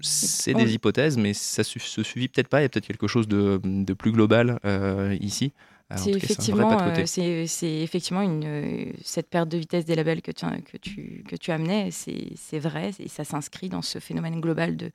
c'est 0.00 0.54
des 0.54 0.74
hypothèses, 0.74 1.16
mais 1.16 1.34
ça 1.34 1.64
se 1.64 1.78
suffit 1.78 2.28
peut-être 2.28 2.48
pas. 2.48 2.60
Il 2.60 2.62
y 2.62 2.66
a 2.66 2.68
peut-être 2.68 2.86
quelque 2.86 3.06
chose 3.06 3.26
de, 3.26 3.60
de 3.64 3.92
plus 3.94 4.12
global 4.12 4.58
ici. 5.20 5.52
Ah, 5.90 5.96
c'est 5.96 6.10
effectivement, 6.10 6.76
euh, 6.82 7.04
c'est 7.06 7.80
effectivement 7.80 8.20
une, 8.20 8.44
euh, 8.44 8.92
cette 9.02 9.30
perte 9.30 9.48
de 9.48 9.56
vitesse 9.56 9.86
des 9.86 9.94
labels 9.94 10.20
que 10.20 10.30
tu, 10.30 10.44
que 10.62 10.76
tu, 10.76 11.24
que 11.26 11.34
tu 11.34 11.50
amenais, 11.50 11.88
c'est 11.90 12.58
vrai, 12.58 12.90
et 12.98 13.08
ça 13.08 13.24
s'inscrit 13.24 13.70
dans 13.70 13.80
ce 13.80 13.98
phénomène 13.98 14.38
global 14.38 14.76
de, 14.76 14.90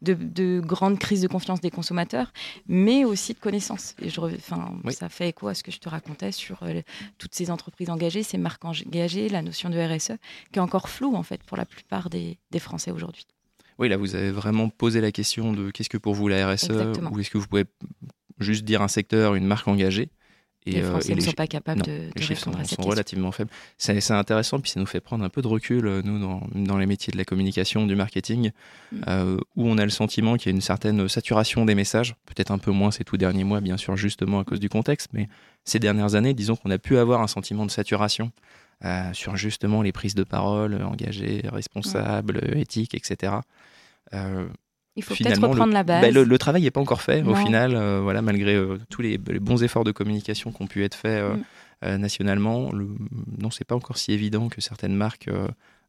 de, 0.00 0.14
de, 0.14 0.60
grande 0.64 0.98
crise 0.98 1.20
de 1.20 1.28
confiance 1.28 1.60
des 1.60 1.70
consommateurs, 1.70 2.32
mais 2.66 3.04
aussi 3.04 3.34
de 3.34 3.38
connaissances. 3.38 3.94
Et 4.00 4.08
je, 4.08 4.20
enfin, 4.20 4.72
Ça 4.90 5.10
fait 5.10 5.28
écho 5.28 5.48
à 5.48 5.54
ce 5.54 5.62
que 5.62 5.70
je 5.70 5.80
te 5.80 5.88
racontais 5.90 6.32
sur 6.32 6.62
euh, 6.62 6.80
toutes 7.18 7.34
ces 7.34 7.50
entreprises 7.50 7.90
engagées, 7.90 8.22
ces 8.22 8.38
marques 8.38 8.64
engagées, 8.64 9.28
la 9.28 9.42
notion 9.42 9.68
de 9.68 9.78
RSE, 9.78 10.12
qui 10.50 10.58
est 10.58 10.62
encore 10.62 10.88
floue 10.88 11.14
en 11.14 11.22
fait 11.22 11.42
pour 11.42 11.58
la 11.58 11.66
plupart 11.66 12.08
des, 12.08 12.38
des 12.50 12.58
Français 12.58 12.90
aujourd'hui. 12.90 13.26
Oui, 13.78 13.90
là, 13.90 13.98
vous 13.98 14.14
avez 14.16 14.30
vraiment 14.30 14.70
posé 14.70 15.02
la 15.02 15.12
question 15.12 15.52
de 15.52 15.70
qu'est-ce 15.70 15.90
que 15.90 15.98
pour 15.98 16.14
vous 16.14 16.26
la 16.26 16.50
RSE, 16.50 16.70
ou 17.10 17.20
est-ce 17.20 17.28
que 17.28 17.36
vous 17.36 17.46
pouvez 17.46 17.66
juste 18.38 18.64
dire 18.64 18.80
un 18.80 18.88
secteur, 18.88 19.34
une 19.34 19.44
marque 19.46 19.68
engagée? 19.68 20.08
Les 20.66 20.82
euh, 20.82 20.90
Français 20.90 21.14
ne 21.14 21.20
sont 21.20 21.32
pas 21.32 21.46
capables 21.46 21.82
de, 21.82 22.10
les 22.14 22.22
chiffres 22.22 22.42
sont, 22.42 22.64
sont 22.64 22.82
relativement 22.82 23.32
faibles. 23.32 23.50
C'est 23.76 24.10
intéressant, 24.10 24.60
puis 24.60 24.70
ça 24.70 24.80
nous 24.80 24.86
fait 24.86 25.00
prendre 25.00 25.24
un 25.24 25.28
peu 25.28 25.42
de 25.42 25.48
recul, 25.48 25.86
euh, 25.86 26.02
nous, 26.04 26.18
dans, 26.18 26.42
dans 26.54 26.78
les 26.78 26.86
métiers 26.86 27.12
de 27.12 27.16
la 27.16 27.24
communication, 27.24 27.86
du 27.86 27.96
marketing, 27.96 28.50
mm. 28.92 29.00
euh, 29.08 29.38
où 29.56 29.66
on 29.66 29.78
a 29.78 29.84
le 29.84 29.90
sentiment 29.90 30.36
qu'il 30.36 30.50
y 30.50 30.52
a 30.52 30.56
une 30.56 30.60
certaine 30.60 31.08
saturation 31.08 31.64
des 31.64 31.74
messages, 31.74 32.14
peut-être 32.26 32.50
un 32.50 32.58
peu 32.58 32.70
moins 32.70 32.90
ces 32.90 33.04
tout 33.04 33.16
derniers 33.16 33.44
mois, 33.44 33.60
bien 33.60 33.76
sûr, 33.76 33.96
justement 33.96 34.40
à 34.40 34.44
cause 34.44 34.60
du 34.60 34.68
contexte, 34.68 35.08
mais 35.12 35.28
ces 35.64 35.78
dernières 35.78 36.14
années, 36.14 36.34
disons 36.34 36.56
qu'on 36.56 36.70
a 36.70 36.78
pu 36.78 36.98
avoir 36.98 37.22
un 37.22 37.28
sentiment 37.28 37.66
de 37.66 37.70
saturation 37.70 38.32
sur 39.12 39.36
justement 39.36 39.82
les 39.82 39.90
prises 39.90 40.14
de 40.14 40.22
parole 40.22 40.80
engagées, 40.84 41.42
responsables, 41.50 42.40
éthiques, 42.56 42.94
etc. 42.94 43.38
il 44.98 45.02
faut 45.02 45.14
peut-être 45.14 45.40
reprendre 45.40 45.72
la 45.72 45.82
base. 45.82 46.02
Bah, 46.02 46.10
le, 46.10 46.38
travail 46.38 46.62
n'est 46.62 46.70
pas 46.70 46.80
encore 46.80 47.02
fait 47.02 47.22
au 47.22 47.34
final, 47.34 47.76
voilà, 48.02 48.22
malgré 48.22 48.58
tous 48.90 49.02
les, 49.02 49.18
bons 49.18 49.62
efforts 49.62 49.84
de 49.84 49.92
communication 49.92 50.52
qui 50.52 50.62
ont 50.62 50.66
pu 50.66 50.84
être 50.84 50.94
faits 50.94 51.22
mm. 51.82 51.96
nationalement. 51.96 52.70
Le, 52.72 52.88
non, 53.38 53.50
c'est 53.50 53.64
pas 53.64 53.74
encore 53.74 53.96
si 53.96 54.12
évident 54.12 54.48
que 54.48 54.60
certaines 54.60 54.94
marques 54.94 55.30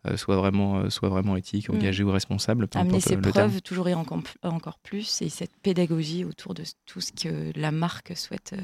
euh, 0.08 0.16
soit 0.16 0.38
vraiment, 0.38 0.78
euh, 0.78 0.90
soit 0.90 1.10
vraiment 1.10 1.36
éthique, 1.36 1.68
mm. 1.68 1.76
engagé 1.76 2.04
ou 2.04 2.12
responsable. 2.12 2.68
Amener 2.74 3.02
ses 3.02 3.18
preuves, 3.18 3.62
toujours 3.62 3.90
et 3.90 3.94
encore, 3.94 4.22
encore 4.44 4.80
plus, 4.80 5.22
et 5.22 5.28
cette 5.28 5.52
pédagogie 5.62 6.24
autour 6.24 6.54
de 6.54 6.64
tout 6.86 7.02
ce 7.02 7.12
que 7.12 7.52
la 7.60 7.72
marque 7.72 8.16
souhaite 8.16 8.56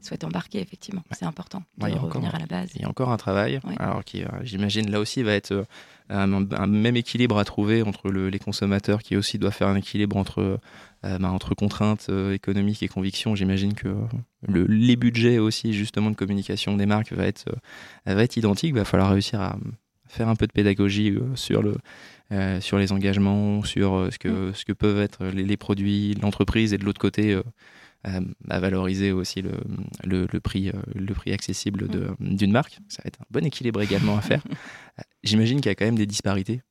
euh, 0.00 0.06
souhaite 0.06 0.24
embarquer, 0.24 0.60
effectivement. 0.60 1.02
C'est 1.12 1.24
important 1.24 1.62
de 1.78 1.92
revenir 1.92 2.34
à 2.34 2.38
la 2.38 2.46
base. 2.46 2.70
Il 2.74 2.82
y 2.82 2.84
a 2.84 2.88
encore 2.88 3.10
un 3.10 3.16
travail, 3.16 3.60
alors 3.78 4.04
qui, 4.04 4.22
j'imagine, 4.42 4.90
là 4.90 5.00
aussi, 5.00 5.22
va 5.22 5.32
être 5.32 5.66
un, 6.08 6.26
même 6.66 6.96
équilibre 6.96 7.38
à 7.38 7.44
trouver 7.44 7.82
entre 7.82 8.10
les 8.10 8.38
consommateurs 8.38 9.02
qui 9.02 9.16
aussi 9.16 9.38
doivent 9.38 9.54
faire 9.54 9.68
un 9.68 9.76
équilibre 9.76 10.16
entre, 10.16 10.60
bah, 11.02 11.30
entre 11.30 11.54
contraintes 11.54 12.10
économiques 12.32 12.82
et 12.82 12.88
convictions. 12.88 13.34
J'imagine 13.34 13.74
que 13.74 13.94
le, 14.46 14.64
les 14.66 14.96
budgets 14.96 15.38
aussi, 15.38 15.72
justement, 15.72 16.10
de 16.10 16.16
communication 16.16 16.76
des 16.76 16.86
marques 16.86 17.12
va 17.12 17.26
être, 17.26 17.46
va 18.06 18.22
être 18.22 18.36
identique. 18.36 18.70
Il 18.70 18.74
va 18.74 18.84
falloir 18.84 19.10
réussir 19.10 19.40
à, 19.40 19.56
faire 20.08 20.28
un 20.28 20.34
peu 20.34 20.46
de 20.46 20.52
pédagogie 20.52 21.10
euh, 21.10 21.36
sur, 21.36 21.62
le, 21.62 21.76
euh, 22.32 22.60
sur 22.60 22.78
les 22.78 22.92
engagements, 22.92 23.62
sur 23.62 23.94
euh, 23.94 24.10
ce, 24.10 24.18
que, 24.18 24.28
mm. 24.28 24.54
ce 24.54 24.64
que 24.64 24.72
peuvent 24.72 25.00
être 25.00 25.26
les, 25.26 25.56
produits, 25.56 26.14
l'entreprise, 26.20 26.72
et 26.72 26.78
de 26.78 26.84
l'autre 26.84 27.00
côté, 27.00 27.38
à 28.04 28.60
valoriser 28.60 29.12
aussi 29.12 29.42
le, 29.42 29.52
le, 30.04 30.40
prix, 30.40 30.72
le 30.94 31.14
prix 31.14 31.32
accessible 31.32 31.84
mm. 32.20 32.36
d'une 32.36 32.52
marque. 32.52 32.78
Ça 32.88 33.02
va 33.02 33.08
être 33.08 33.20
un 33.20 33.26
bon 33.30 33.44
équilibre 33.44 33.82
également 33.82 34.16
à 34.16 34.20
faire. 34.20 34.42
J'imagine 35.24 35.60
qu'il 35.60 35.68
y 35.68 35.72
a 35.72 35.74
quand 35.74 35.84
même 35.84 35.98
des 35.98 36.06
disparités 36.06 36.62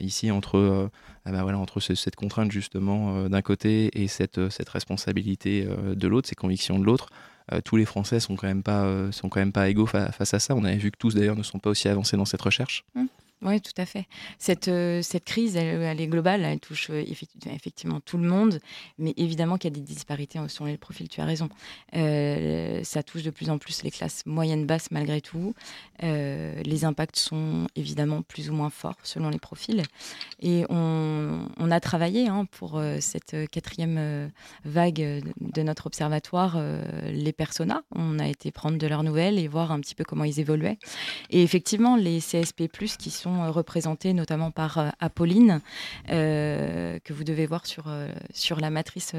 ici 0.00 0.30
entre, 0.30 0.90
bah 1.24 1.42
voilà, 1.42 1.58
entre 1.58 1.80
cette 1.80 2.16
contrainte 2.16 2.50
justement 2.50 3.28
d'un 3.28 3.42
côté 3.42 3.90
et 4.00 4.08
cette, 4.08 4.48
cette 4.48 4.70
responsabilité 4.70 5.68
de 5.94 6.08
l'autre, 6.08 6.28
ces 6.28 6.34
convictions 6.34 6.78
de 6.78 6.84
l'autre. 6.84 7.10
Euh, 7.52 7.60
tous 7.60 7.76
les 7.76 7.84
Français 7.84 8.18
sont 8.18 8.34
quand 8.34 8.48
même 8.48 8.62
pas, 8.62 8.84
euh, 8.84 9.12
sont 9.12 9.28
quand 9.28 9.40
même 9.40 9.52
pas 9.52 9.68
égaux 9.68 9.86
face 9.86 10.34
à 10.34 10.38
ça. 10.38 10.54
On 10.54 10.64
avait 10.64 10.76
vu 10.76 10.90
que 10.90 10.98
tous 10.98 11.14
d'ailleurs 11.14 11.36
ne 11.36 11.42
sont 11.42 11.58
pas 11.58 11.70
aussi 11.70 11.88
avancés 11.88 12.16
dans 12.16 12.24
cette 12.24 12.42
recherche. 12.42 12.84
Mmh. 12.94 13.04
Oui, 13.42 13.60
tout 13.60 13.72
à 13.76 13.84
fait. 13.84 14.06
Cette, 14.38 14.68
euh, 14.68 15.02
cette 15.02 15.24
crise, 15.24 15.56
elle, 15.56 16.00
est 16.00 16.06
globale, 16.06 16.42
elle 16.42 16.58
touche 16.58 16.88
euh, 16.90 17.04
effectivement 17.46 18.00
tout 18.00 18.16
le 18.16 18.26
monde, 18.26 18.60
mais 18.98 19.12
évidemment 19.18 19.58
qu'il 19.58 19.70
y 19.70 19.74
a 19.74 19.76
des 19.76 19.84
disparités 19.84 20.38
sur 20.48 20.64
les 20.64 20.78
profils, 20.78 21.08
tu 21.08 21.20
as 21.20 21.26
raison. 21.26 21.50
Euh, 21.94 22.82
ça 22.82 23.02
touche 23.02 23.22
de 23.22 23.30
plus 23.30 23.50
en 23.50 23.58
plus 23.58 23.82
les 23.82 23.90
classes 23.90 24.24
moyennes, 24.24 24.64
basses 24.66 24.90
malgré 24.90 25.20
tout. 25.20 25.54
les 26.00 26.84
impacts 26.84 27.16
sont 27.16 27.66
évidemment 27.74 28.22
plus 28.22 28.50
ou 28.50 28.54
moins 28.54 28.70
forts 28.70 28.96
selon 29.02 29.28
les 29.28 29.38
profils. 29.38 29.82
Et 30.40 30.64
on, 30.70 31.46
on 31.58 31.70
a 31.70 31.80
travaillé 31.80 32.28
hein, 32.28 32.46
pour 32.50 32.80
cette 33.00 33.36
quatrième 33.50 34.30
vague 34.64 35.22
de 35.40 35.62
notre 35.62 35.86
observatoire, 35.86 36.58
les 37.10 37.32
personas. 37.32 37.82
On 37.94 38.18
a 38.18 38.28
été 38.28 38.50
prendre 38.50 38.78
de 38.78 38.86
leurs 38.86 39.02
nouvelles 39.02 39.38
et 39.38 39.48
voir 39.48 39.72
un 39.72 39.80
petit 39.80 39.94
peu 39.94 40.04
comment 40.04 40.24
ils 40.24 40.40
évoluaient. 40.40 40.78
Et 41.30 41.42
effectivement, 41.42 41.96
les 41.96 42.20
CSP, 42.20 42.68
qui 42.98 43.10
sont 43.10 43.25
euh, 43.26 43.50
représentés 43.50 44.12
notamment 44.12 44.50
par 44.50 44.78
euh, 44.78 44.88
Apolline, 45.00 45.60
euh, 46.10 46.98
que 47.04 47.12
vous 47.12 47.24
devez 47.24 47.46
voir 47.46 47.66
sur, 47.66 47.92
sur 48.32 48.60
la 48.60 48.70
matrice 48.70 49.12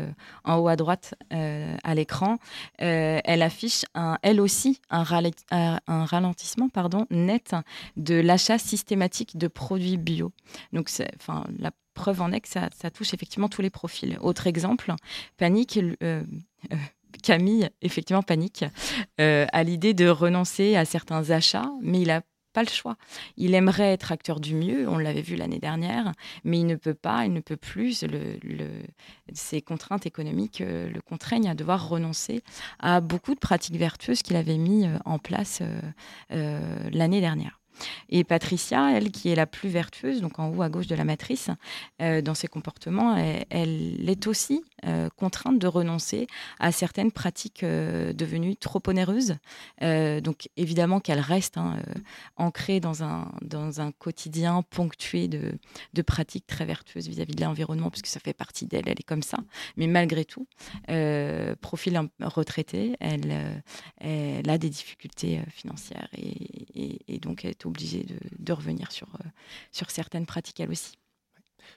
en 0.44 0.58
haut 0.58 0.68
à 0.68 0.76
droite 0.76 1.16
à 1.30 1.96
l'écran. 1.96 2.38
elle 2.78 3.42
affiche 3.42 3.86
un, 3.96 4.18
elle 4.22 4.42
aussi 4.42 4.80
un, 4.90 5.04
ralentissement 5.04 6.70
pardon, 6.70 7.06
net 7.10 7.56
de 7.96 8.16
l'achat 8.16 8.58
systématique 8.58 9.38
de 9.38 9.48
produits 9.48 9.98
bio. 9.98 10.32
Donc, 10.74 10.90
enfin, 11.20 11.46
la 11.60 11.72
preuve 11.94 12.22
en 12.22 12.32
est 12.32 12.42
que 12.42 12.50
ça, 12.50 12.70
touche 12.94 13.14
effectivement 13.14 13.50
tous 13.50 13.62
les 13.62 13.70
profils. 13.70 14.18
Autre 14.22 14.48
exemple, 14.48 14.94
Panique. 15.38 15.80
Camille, 17.24 17.70
effectivement, 17.82 18.22
panique 18.22 18.64
à 19.18 19.64
l'idée 19.64 19.94
de 19.94 20.08
renoncer 20.08 20.76
à 20.76 20.86
certains 20.86 21.32
achats, 21.32 21.70
mais 21.82 22.02
il 22.02 22.12
a 22.12 22.22
le 22.64 22.70
choix. 22.70 22.98
Il 23.38 23.54
aimerait 23.54 23.94
être 23.94 24.12
acteur 24.12 24.40
du 24.40 24.56
mieux, 24.56 24.88
on 24.88 24.98
l'avait 24.98 25.22
vu 25.22 25.36
l'année 25.36 25.60
dernière, 25.60 26.12
mais 26.44 26.60
il 26.60 26.66
ne 26.66 26.76
peut 26.76 26.94
pas, 26.94 27.26
il 27.26 27.34
ne 27.34 27.40
peut 27.40 27.58
plus. 27.58 28.04
Le, 28.04 28.38
ses 29.34 29.62
contraintes 29.62 30.06
économiques 30.06 30.62
euh, 30.62 30.90
le 30.90 31.02
contraignent 31.02 31.50
à 31.50 31.56
devoir 31.56 31.90
renoncer 31.90 32.42
à 32.80 33.02
beaucoup 33.02 33.34
de 33.34 33.40
pratiques 33.40 33.76
vertueuses 33.76 34.22
qu'il 34.22 34.36
avait 34.36 34.58
mis 34.58 34.86
euh, 34.86 34.98
en 35.06 35.20
place 35.20 35.62
euh, 36.32 36.90
l'année 36.92 37.22
dernière. 37.22 37.57
Et 38.10 38.24
Patricia, 38.24 38.92
elle 38.92 39.12
qui 39.12 39.30
est 39.30 39.36
la 39.36 39.46
plus 39.46 39.70
vertueuse, 39.70 40.22
donc 40.22 40.40
en 40.40 40.50
haut 40.50 40.62
à 40.62 40.70
gauche 40.70 40.88
de 40.88 40.96
la 40.96 41.04
matrice, 41.04 41.50
euh, 42.02 42.22
dans 42.22 42.34
ses 42.34 42.48
comportements, 42.48 43.18
elle, 43.50 44.10
est 44.10 44.28
aussi 44.28 44.64
euh, 44.86 45.10
contrainte 45.16 45.60
de 45.60 45.68
renoncer 45.68 46.28
à 46.60 46.72
certaines 46.72 47.12
pratiques 47.12 47.64
euh, 47.64 48.14
devenues 48.14 48.56
trop 48.56 48.82
onéreuses. 48.88 49.36
donc 49.82 50.50
évidemment 50.58 51.00
qu'elle 51.00 51.20
reste 51.20 51.58
hein, 51.58 51.78
ancrée 52.36 52.80
dans 52.80 53.04
un, 53.04 53.32
dans 53.42 53.82
un 53.82 53.92
quotidien 53.92 54.64
ponctué 54.70 55.28
de, 55.28 55.54
de 55.94 56.02
pratiques 56.02 56.48
très 56.48 56.66
vertueuses 56.66 57.08
vis-à-vis 57.08 57.36
de 57.36 57.44
l'environnement, 57.44 57.90
puisque 57.90 58.08
ça 58.08 58.20
fait 58.20 58.34
partie 58.34 58.66
d'elle, 58.66 58.88
elle 58.88 59.00
est 59.00 59.08
comme 59.08 59.24
ça. 59.24 59.38
Mais 59.76 59.88
malgré 59.88 60.26
tout, 60.26 60.48
profil 61.62 62.00
retraité, 62.22 62.96
elle, 63.00 63.64
a 64.50 64.58
des 64.58 64.70
difficultés 64.70 65.42
financières 65.50 66.08
et 66.14 67.00
donc 67.20 67.46
elle 67.46 67.52
est 67.52 67.66
obligé 67.66 68.06
de, 68.40 68.54
revenir 68.54 68.92
sur, 68.92 69.08
euh, 69.08 69.28
sur 69.72 69.92
certaines 69.92 70.26
pratiques 70.26 70.60
elle 70.60 70.72
aussi. 70.72 70.94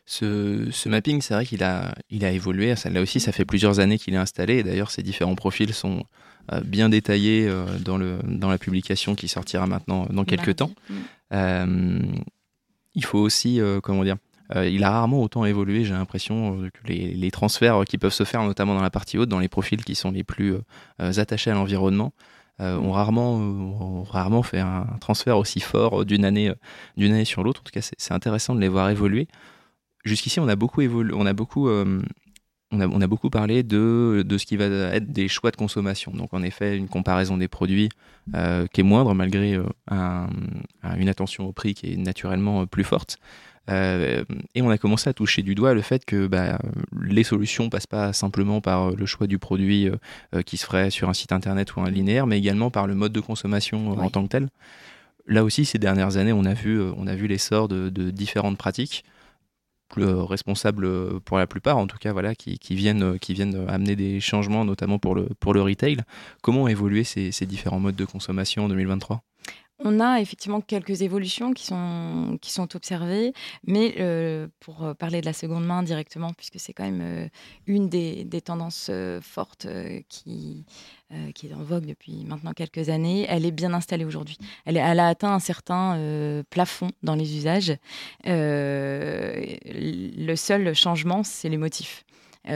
Ce, 0.07 0.89
mapping, 0.89 1.21
c'est 1.21 1.35
vrai 1.35 1.45
qu'il 1.45 1.63
a, 1.63 1.95
il 2.11 2.25
a 2.25 2.31
évolué. 2.31 2.75
Ça, 2.77 2.91
là 2.91 3.01
aussi, 3.01 3.21
ça 3.21 3.33
fait 3.33 3.45
plusieurs 3.45 3.81
années 3.81 3.99
qu'il 3.99 4.15
est 4.15 4.19
installé. 4.19 4.59
Et 4.59 4.63
d'ailleurs, 4.63 4.91
ces 4.91 5.03
différents 5.03 5.35
profils 5.35 5.75
sont 5.75 6.05
euh, 6.53 6.61
bien 6.61 6.89
détaillés 6.89 7.49
euh, 7.49 7.67
dans, 7.79 7.97
le, 7.97 8.19
dans 8.25 8.49
la 8.49 8.59
publication 8.59 9.15
qui 9.15 9.29
sortira 9.29 9.67
maintenant 9.67 10.07
dans 10.11 10.25
quelques 10.25 10.57
temps. 10.57 10.71
il 11.33 13.05
faut 13.05 13.19
aussi, 13.19 13.61
comment 13.83 14.05
dire, 14.05 14.17
il 14.55 14.83
a 14.83 14.91
rarement 14.91 15.23
autant 15.23 15.45
évolué, 15.45 15.85
j'ai 15.85 15.93
l'impression, 15.93 16.69
que 16.73 16.89
les, 16.89 17.15
les, 17.15 17.31
transferts 17.31 17.85
qui 17.85 17.99
peuvent 17.99 18.13
se 18.13 18.25
faire, 18.25 18.43
notamment 18.43 18.75
dans 18.75 18.83
la 18.83 18.91
partie 18.91 19.17
haute, 19.17 19.29
dans 19.29 19.39
les 19.39 19.49
profils 19.49 19.85
qui 19.85 19.95
sont 19.95 20.11
les 20.11 20.25
plus 20.25 20.57
attachés 20.99 21.51
à 21.51 21.55
l'environnement. 21.55 22.13
Euh, 22.61 22.76
ont 22.76 22.93
rarement, 22.93 23.37
ont 23.37 24.02
rarement 24.02 24.43
fait 24.43 24.59
un 24.61 24.87
transfert 25.00 25.38
aussi 25.38 25.61
fort 25.61 26.05
d'une 26.05 26.26
année, 26.26 26.52
d'une 26.97 27.12
année 27.12 27.25
sur 27.25 27.43
l'autre. 27.43 27.61
En 27.61 27.64
tout 27.64 27.73
cas, 27.73 27.81
c'est 27.81 28.12
intéressant 28.12 28.55
de 28.55 28.61
les 28.61 28.69
voir 28.69 28.90
évoluer. 28.90 29.29
Jusqu'ici, 30.05 30.40
on 30.40 30.49
a 30.49 30.57
beaucoup 30.57 30.83
évolué, 30.83 31.14
on 31.17 31.25
a 31.25 31.33
beaucoup, 31.33 31.69
euh, 31.69 32.02
on 32.71 32.81
a, 32.81 32.87
on 32.87 33.00
a, 33.00 33.07
beaucoup 33.07 33.31
parlé 33.31 33.62
de, 33.62 34.25
de, 34.26 34.38
ce 34.38 34.45
qui 34.45 34.57
va 34.59 34.67
être 34.67 35.11
des 35.11 35.26
choix 35.29 35.50
de 35.50 35.57
consommation. 35.57 36.12
Donc, 36.12 36.35
en 36.35 36.43
effet, 36.43 36.76
une 36.76 36.88
comparaison 36.88 37.38
des 37.38 37.49
produits 37.49 37.88
euh, 38.35 38.67
qui 38.67 38.83
est 38.83 38.85
moindre 38.85 39.14
malgré 39.14 39.59
une 39.90 41.09
attention 41.09 41.47
au 41.47 41.52
prix 41.52 41.73
qui 41.73 41.95
est 41.95 41.97
naturellement 41.97 42.67
plus 42.67 42.85
forte. 42.85 43.19
Euh, 43.69 44.25
et 44.55 44.62
on 44.62 44.71
a 44.71 44.79
commencé 44.79 45.09
à 45.09 45.12
toucher 45.12 45.43
du 45.43 45.55
doigt 45.55 45.75
le 45.75 45.83
fait 45.83 46.05
que 46.05 46.26
bah, 46.26 46.59
les 47.00 47.23
solutions 47.23 47.71
passent 47.71 47.87
pas 47.87 48.12
simplement 48.12 48.61
par 48.61 48.90
le 48.90 49.07
choix 49.07 49.26
du 49.26 49.38
produit 49.38 49.88
euh, 50.35 50.43
qui 50.43 50.57
se 50.57 50.64
ferait 50.64 50.90
sur 50.90 51.09
un 51.09 51.14
site 51.14 51.33
internet 51.33 51.76
ou 51.76 51.81
un 51.81 51.90
linéaire, 51.90 52.26
mais 52.26 52.38
également 52.38 52.71
par 52.71 52.87
le 52.87 52.95
mode 52.95 53.12
de 53.12 53.21
consommation 53.21 53.90
en 53.90 54.11
tant 54.11 54.23
que 54.25 54.29
tel. 54.29 54.49
Là 55.26 55.45
aussi, 55.45 55.64
ces 55.64 55.79
dernières 55.79 56.17
années, 56.17 56.33
on 56.33 56.45
a 56.45 56.55
vu, 56.55 56.81
on 56.81 57.07
a 57.07 57.14
vu 57.14 57.26
l'essor 57.26 57.69
de, 57.69 57.88
différentes 58.11 58.59
pratiques 58.59 59.05
responsables 59.97 61.21
pour 61.21 61.37
la 61.37 61.49
plupart, 61.49 61.76
en 61.76 61.88
tout 61.88 61.99
cas, 61.99 62.12
voilà, 62.12 62.35
qui, 62.37 62.59
viennent, 62.71 63.19
qui 63.19 63.35
viennent 63.35 63.67
amener 63.69 63.97
des 63.97 64.21
changements, 64.21 64.64
notamment 64.64 64.99
pour 65.00 65.14
le, 65.14 65.29
pour 65.40 65.52
le 65.52 65.62
retail. 65.62 65.99
Comment 66.43 66.62
ont 66.62 66.69
évolué 66.69 67.05
ces, 67.05 67.33
ces 67.33 67.45
différents 67.45 67.81
modes 67.81 67.97
de 67.97 68.05
consommation 68.05 68.64
en 68.64 68.69
2023 68.69 69.23
on 69.83 70.01
a 70.01 70.21
effectivement 70.21 70.61
quelques 70.61 71.03
évolutions 71.03 71.53
qui 71.53 71.65
sont, 71.67 72.39
qui 72.41 72.53
sont 72.53 72.77
observées, 72.77 73.33
mais 73.67 73.95
euh, 73.99 74.47
pour 74.61 74.85
euh, 74.85 74.95
parler 74.95 75.21
de 75.21 75.27
la 75.27 75.33
seconde 75.33 75.65
main 75.65 75.83
directement, 75.83 76.33
puisque 76.33 76.61
c'est 76.61 76.73
quand 76.73 76.85
même 76.85 77.01
euh, 77.03 77.29
une 77.67 77.89
des, 77.89 78.27
tendances 78.41 78.91
fortes 79.21 79.67
qui, 80.09 80.65
qui 81.35 81.47
est 81.47 81.53
en 81.53 81.63
vogue 81.63 81.85
depuis 81.85 82.25
maintenant 82.25 82.53
quelques 82.53 82.89
années, 82.89 83.27
elle 83.29 83.45
est 83.45 83.51
bien 83.51 83.75
installée 83.75 84.07
aujourd'hui. 84.07 84.39
Elle, 84.65 84.79
elle, 84.79 84.99
a 84.99 85.09
atteint 85.09 85.35
un 85.35 85.41
certain 85.41 86.43
plafond 86.49 86.91
dans 87.03 87.15
les 87.15 87.37
usages. 87.37 87.77
le 88.25 89.45
seul 90.37 90.75
changement, 90.75 91.23
c'est 91.23 91.51
les 91.51 91.59
motifs. 91.59 92.07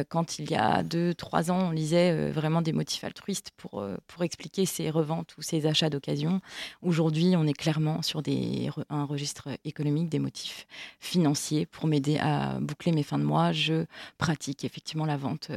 Quand 0.09 0.38
il 0.38 0.50
y 0.50 0.55
a 0.55 0.83
deux, 0.83 1.14
trois 1.14 1.50
ans, 1.50 1.69
on 1.69 1.71
lisait 1.71 2.31
vraiment 2.31 2.62
des 2.62 2.73
motifs 2.73 3.05
altruistes 3.05 3.50
pour, 3.57 3.85
pour 4.07 4.25
expliquer 4.25 4.67
ces 4.67 4.91
reventes 4.91 5.37
ou 5.37 5.43
ces 5.43 5.67
achats 5.67 5.91
d'occasion, 5.91 6.41
aujourd'hui, 6.83 7.35
on 7.37 7.47
est 7.47 7.53
clairement 7.53 8.03
sur 8.03 8.23
des, 8.23 8.71
un 8.88 9.05
registre 9.05 9.49
économique, 9.64 10.09
des 10.09 10.19
motifs 10.19 10.67
financiers 11.00 11.67
pour 11.67 11.87
m'aider 11.87 12.19
à 12.19 12.59
boucler 12.61 12.93
mes 12.93 13.03
fins 13.03 13.19
de 13.19 13.25
mois. 13.25 13.53
Je 13.53 13.85
pratique 14.19 14.64
effectivement 14.64 15.07
la 15.07 15.17
vente, 15.17 15.50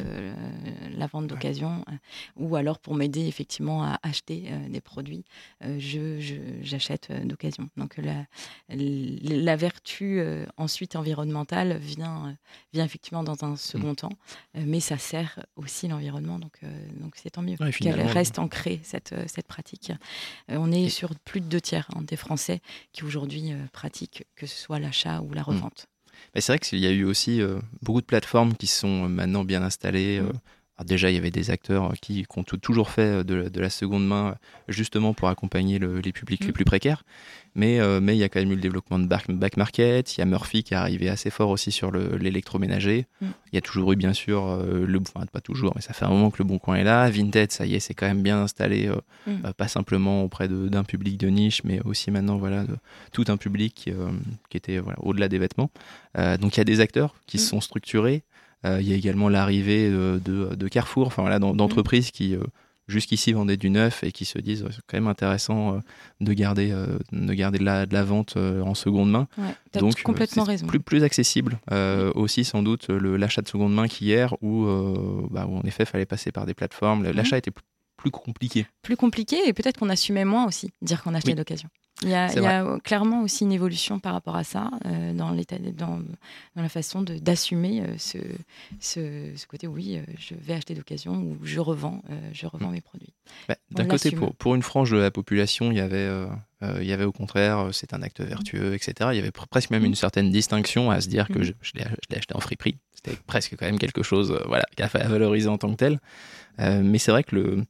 la 0.91 1.07
vente 1.07 1.27
d'occasion 1.27 1.85
ou 2.35 2.55
alors 2.55 2.79
pour 2.79 2.95
m'aider 2.95 3.27
effectivement 3.27 3.83
à 3.83 3.99
acheter 4.03 4.51
des 4.69 4.81
produits, 4.81 5.23
je, 5.61 6.19
j'achète 6.61 7.11
d'occasion. 7.25 7.69
Donc 7.77 7.97
la, 7.97 8.25
la 8.69 9.55
vertu 9.55 10.21
ensuite 10.57 10.95
environnementale 10.95 11.77
vient, 11.77 12.35
vient 12.73 12.85
effectivement 12.85 13.23
dans 13.23 13.43
un 13.43 13.55
second 13.55 13.93
mmh. 13.93 14.16
Temps, 14.55 14.61
mais 14.65 14.79
ça 14.79 14.97
sert 14.97 15.45
aussi 15.55 15.87
l'environnement, 15.87 16.39
donc 16.39 16.59
donc 16.99 17.15
c'est 17.15 17.31
tant 17.31 17.41
mieux 17.41 17.57
qu'elle 17.57 18.01
reste 18.01 18.39
ancrée 18.39 18.79
cette, 18.83 19.15
cette 19.27 19.47
pratique. 19.47 19.91
on 20.49 20.71
est 20.71 20.89
sur 20.89 21.15
plus 21.15 21.41
de 21.41 21.45
deux 21.45 21.61
tiers 21.61 21.87
hein, 21.95 22.01
des 22.01 22.15
Français 22.15 22.61
qui 22.91 23.03
aujourd'hui 23.03 23.53
pratiquent 23.71 24.25
que 24.35 24.45
ce 24.45 24.55
soit 24.55 24.79
l'achat 24.79 25.21
ou 25.21 25.33
la 25.33 25.41
mmh. 25.41 25.45
revente. 25.45 25.87
C'est 26.35 26.47
vrai 26.47 26.59
qu'il 26.59 26.79
y 26.79 26.87
a 26.87 26.91
eu 26.91 27.03
aussi 27.03 27.41
beaucoup 27.81 28.01
de 28.01 28.05
plateformes 28.05 28.55
qui 28.55 28.67
sont 28.67 29.07
maintenant 29.07 29.43
bien 29.43 29.61
installées. 29.61 30.21
Déjà, 30.85 31.09
il 31.09 31.15
y 31.15 31.17
avait 31.17 31.31
des 31.31 31.49
acteurs 31.49 31.93
qui, 32.01 32.25
ont 32.35 32.43
toujours 32.43 32.89
fait 32.89 33.23
de, 33.23 33.59
la 33.59 33.69
seconde 33.69 34.07
main 34.07 34.35
justement 34.67 35.13
pour 35.13 35.27
accompagner 35.27 35.79
les 35.79 36.11
publics 36.11 36.41
les 36.41 36.49
mm. 36.49 36.53
plus 36.53 36.65
précaires. 36.65 37.03
Mais, 37.57 37.79
euh, 37.79 37.99
mais 37.99 38.15
il 38.15 38.19
y 38.19 38.23
a 38.23 38.29
quand 38.29 38.39
même 38.39 38.51
eu 38.51 38.55
le 38.55 38.61
développement 38.61 38.99
de 38.99 39.07
back, 39.07 39.57
market. 39.57 40.15
Il 40.15 40.19
y 40.19 40.21
a 40.21 40.25
Murphy 40.25 40.63
qui 40.63 40.75
est 40.75 40.77
arrivé 40.77 41.09
assez 41.09 41.31
fort 41.31 41.49
aussi 41.49 41.71
sur 41.71 41.91
l'électroménager. 41.91 43.07
Mm. 43.19 43.25
Il 43.51 43.55
y 43.55 43.57
a 43.57 43.61
toujours 43.61 43.91
eu, 43.93 43.95
bien 43.95 44.13
sûr, 44.13 44.45
euh, 44.45 44.85
le 44.85 44.99
enfin, 44.99 45.25
pas 45.25 45.41
toujours, 45.41 45.73
mais 45.75 45.81
ça 45.81 45.93
fait 45.93 46.05
un 46.05 46.09
moment 46.09 46.29
que 46.29 46.37
le 46.37 46.43
Bon 46.43 46.59
Coin 46.59 46.75
est 46.75 46.83
là. 46.83 47.09
Vinted, 47.09 47.51
ça 47.51 47.65
y 47.65 47.73
est, 47.73 47.79
c'est 47.79 47.95
quand 47.95 48.05
même 48.05 48.21
bien 48.21 48.39
installé, 48.39 48.87
euh, 48.87 48.97
mm. 49.25 49.53
pas 49.53 49.67
simplement 49.67 50.23
auprès 50.23 50.47
d'un 50.47 50.83
public 50.83 51.17
de 51.17 51.29
niche, 51.29 51.63
mais 51.63 51.81
aussi 51.83 52.11
maintenant 52.11 52.37
voilà, 52.37 52.63
de, 52.63 52.75
tout 53.11 53.25
un 53.27 53.37
public 53.37 53.89
qui 54.49 54.57
était 54.57 54.77
voilà, 54.77 54.99
au-delà 55.01 55.27
des 55.27 55.39
vêtements. 55.39 55.71
donc 56.39 56.55
il 56.55 56.59
y 56.59 56.61
a 56.61 56.65
des 56.65 56.79
acteurs 56.79 57.15
qui 57.25 57.39
se 57.39 57.47
sont 57.47 57.61
structurés. 57.61 58.23
Euh, 58.65 58.79
il 58.81 58.89
y 58.89 58.93
a 58.93 58.95
également 58.95 59.29
l'arrivée 59.29 59.89
de, 59.89 60.67
Carrefour, 60.67 61.07
enfin 61.07 61.21
voilà, 61.21 61.39
d'entreprises 61.39 62.11
qui 62.11 62.35
euh, 62.35 62.43
jusqu'ici 62.87 63.33
vendaient 63.33 63.57
du 63.57 63.69
neuf 63.69 64.03
et 64.03 64.11
qui 64.11 64.25
se 64.25 64.39
disent 64.39 64.65
c'est 64.71 64.81
quand 64.87 64.97
même 64.97 65.07
intéressant 65.07 65.75
euh, 65.75 65.79
de 66.21 66.33
garder 66.33 66.73
de 67.11 67.33
garder 67.33 67.59
de 67.59 67.63
la, 67.63 67.85
de 67.85 67.93
la 67.93 68.03
vente 68.03 68.37
en 68.37 68.73
seconde 68.73 69.11
main. 69.11 69.27
Donc 69.73 70.01
complètement 70.01 70.43
raison. 70.43 70.65
Plus 70.67 70.79
plus 70.79 71.03
accessible 71.03 71.59
aussi 72.15 72.43
sans 72.43 72.63
doute 72.63 72.89
l'achat 72.89 73.41
de 73.41 73.47
seconde 73.47 73.73
main 73.73 73.87
qu'hier 73.87 74.35
où, 74.41 74.65
bah, 75.29 75.45
où 75.47 75.57
en 75.57 75.63
effet 75.63 75.85
fallait 75.85 76.05
passer 76.05 76.31
par 76.31 76.45
des 76.45 76.53
plateformes. 76.53 77.09
L'achat 77.11 77.37
était 77.37 77.51
plus 77.97 78.11
compliqué. 78.11 78.67
Plus 78.83 78.95
compliqué 78.95 79.37
et 79.47 79.53
peut-être 79.53 79.79
qu'on 79.79 79.89
assumait 79.89 80.25
moins 80.25 80.45
aussi 80.45 80.71
dire 80.81 81.03
qu'on 81.03 81.13
achetait 81.13 81.35
d'occasion. 81.35 81.69
Il 82.03 82.09
y 82.09 82.13
a, 82.13 82.79
clairement 82.83 83.23
aussi 83.23 83.43
une 83.43 83.51
évolution 83.51 83.99
par 83.99 84.13
rapport 84.13 84.35
à 84.35 84.43
ça 84.43 84.69
euh, 84.85 85.13
dans, 85.13 85.31
dans, 85.31 85.97
dans, 86.55 86.61
la 86.61 86.69
façon 86.69 87.01
d'assumer 87.01 87.81
euh, 87.81 87.95
ce, 87.97 88.19
ce, 88.79 89.47
côté 89.47 89.65
oui, 89.65 89.97
euh, 89.97 90.13
je 90.19 90.35
vais 90.35 90.53
acheter 90.53 90.75
d'occasion 90.75 91.15
ou 91.15 91.39
je 91.43 91.59
revends, 91.59 92.03
je 92.33 92.45
revends 92.45 92.69
mm. 92.69 92.73
mes 92.73 92.81
produits. 92.81 93.13
Bah, 93.47 93.55
d'un 93.71 93.85
côté, 93.85 94.11
pour, 94.11 94.35
pour, 94.35 94.53
une 94.53 94.61
frange 94.61 94.91
de 94.91 94.97
la 94.97 95.09
population, 95.09 95.71
il 95.71 95.77
y 95.77 95.81
avait, 95.81 96.07
il 96.61 96.85
y 96.85 96.93
avait 96.93 97.03
au 97.03 97.11
contraire, 97.11 97.69
c'est 97.71 97.93
un 97.93 98.03
acte 98.03 98.21
vertueux, 98.21 98.75
etc. 98.75 99.09
Il 99.13 99.15
y 99.15 99.19
avait 99.19 99.31
presque 99.31 99.71
même 99.71 99.81
mm. 99.81 99.87
une 99.87 99.95
certaine 99.95 100.29
distinction 100.29 100.91
à 100.91 101.01
se 101.01 101.09
dire 101.09 101.27
que 101.27 101.39
mm. 101.39 101.43
je, 101.43 101.53
je 101.61 101.71
l'ai 101.75 102.17
acheté 102.17 102.35
en 102.35 102.39
friperie. 102.39 102.77
C'était 102.93 103.17
presque 103.25 103.55
quand 103.57 103.65
même 103.65 103.79
quelque 103.79 104.03
chose 104.03 104.39
voilà, 104.45 104.65
à 104.77 105.07
valoriser 105.07 105.49
en 105.49 105.57
tant 105.57 105.71
que 105.71 105.77
tel. 105.77 105.99
mais 106.59 106.99
c'est 106.99 107.11
vrai 107.11 107.23
que 107.23 107.35
le 107.35 107.65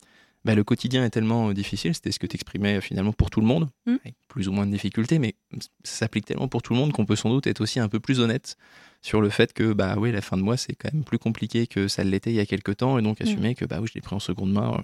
bah, 0.46 0.56
le 0.56 0.64
quotidien 0.64 1.04
est 1.04 1.10
tellement 1.10 1.50
euh, 1.50 1.54
difficile, 1.54 1.94
c'était 1.94 2.12
ce 2.12 2.20
que 2.20 2.28
tu 2.28 2.36
exprimais 2.36 2.78
euh, 2.78 2.82
finalement 2.82 3.14
pour 3.14 3.30
tout 3.30 3.42
le 3.42 3.48
monde, 3.48 3.70
mm. 3.86 3.96
avec 4.04 4.16
plus 4.28 4.48
ou 4.48 4.52
moins 4.52 4.66
de 4.66 4.72
difficultés, 4.72 5.20
mais 5.20 5.36
ça 5.84 6.00
s'applique 6.00 6.26
tellement 6.26 6.48
pour 6.48 6.62
tout 6.62 6.74
le 6.74 6.80
monde 6.80 6.94
qu'on 6.94 7.06
peut 7.06 7.16
sans 7.16 7.30
doute 7.30 7.48
être 7.48 7.62
aussi 7.62 7.80
un 7.80 7.90
peu 7.90 8.00
plus 8.00 8.20
honnête 8.20 8.58
sur 9.02 9.22
le 9.22 9.30
fait 9.30 9.54
que 9.54 9.74
bah 9.74 9.96
oui, 9.98 10.12
la 10.12 10.22
fin 10.22 10.38
de 10.38 10.42
mois 10.42 10.58
c'est 10.58 10.74
quand 10.74 10.94
même 10.94 11.04
plus 11.04 11.20
compliqué 11.20 11.68
que 11.68 11.88
ça 11.88 12.04
l'était 12.04 12.32
il 12.32 12.36
y 12.36 12.40
a 12.40 12.46
quelques 12.46 12.78
temps, 12.78 12.98
et 12.98 13.02
donc 13.02 13.20
mm. 13.20 13.24
assumer 13.24 13.56
que 13.56 13.66
bah 13.66 13.80
oui, 13.82 13.88
je 13.88 13.94
l'ai 13.96 14.02
pris 14.02 14.16
en 14.16 14.20
seconde 14.20 14.52
main. 14.52 14.82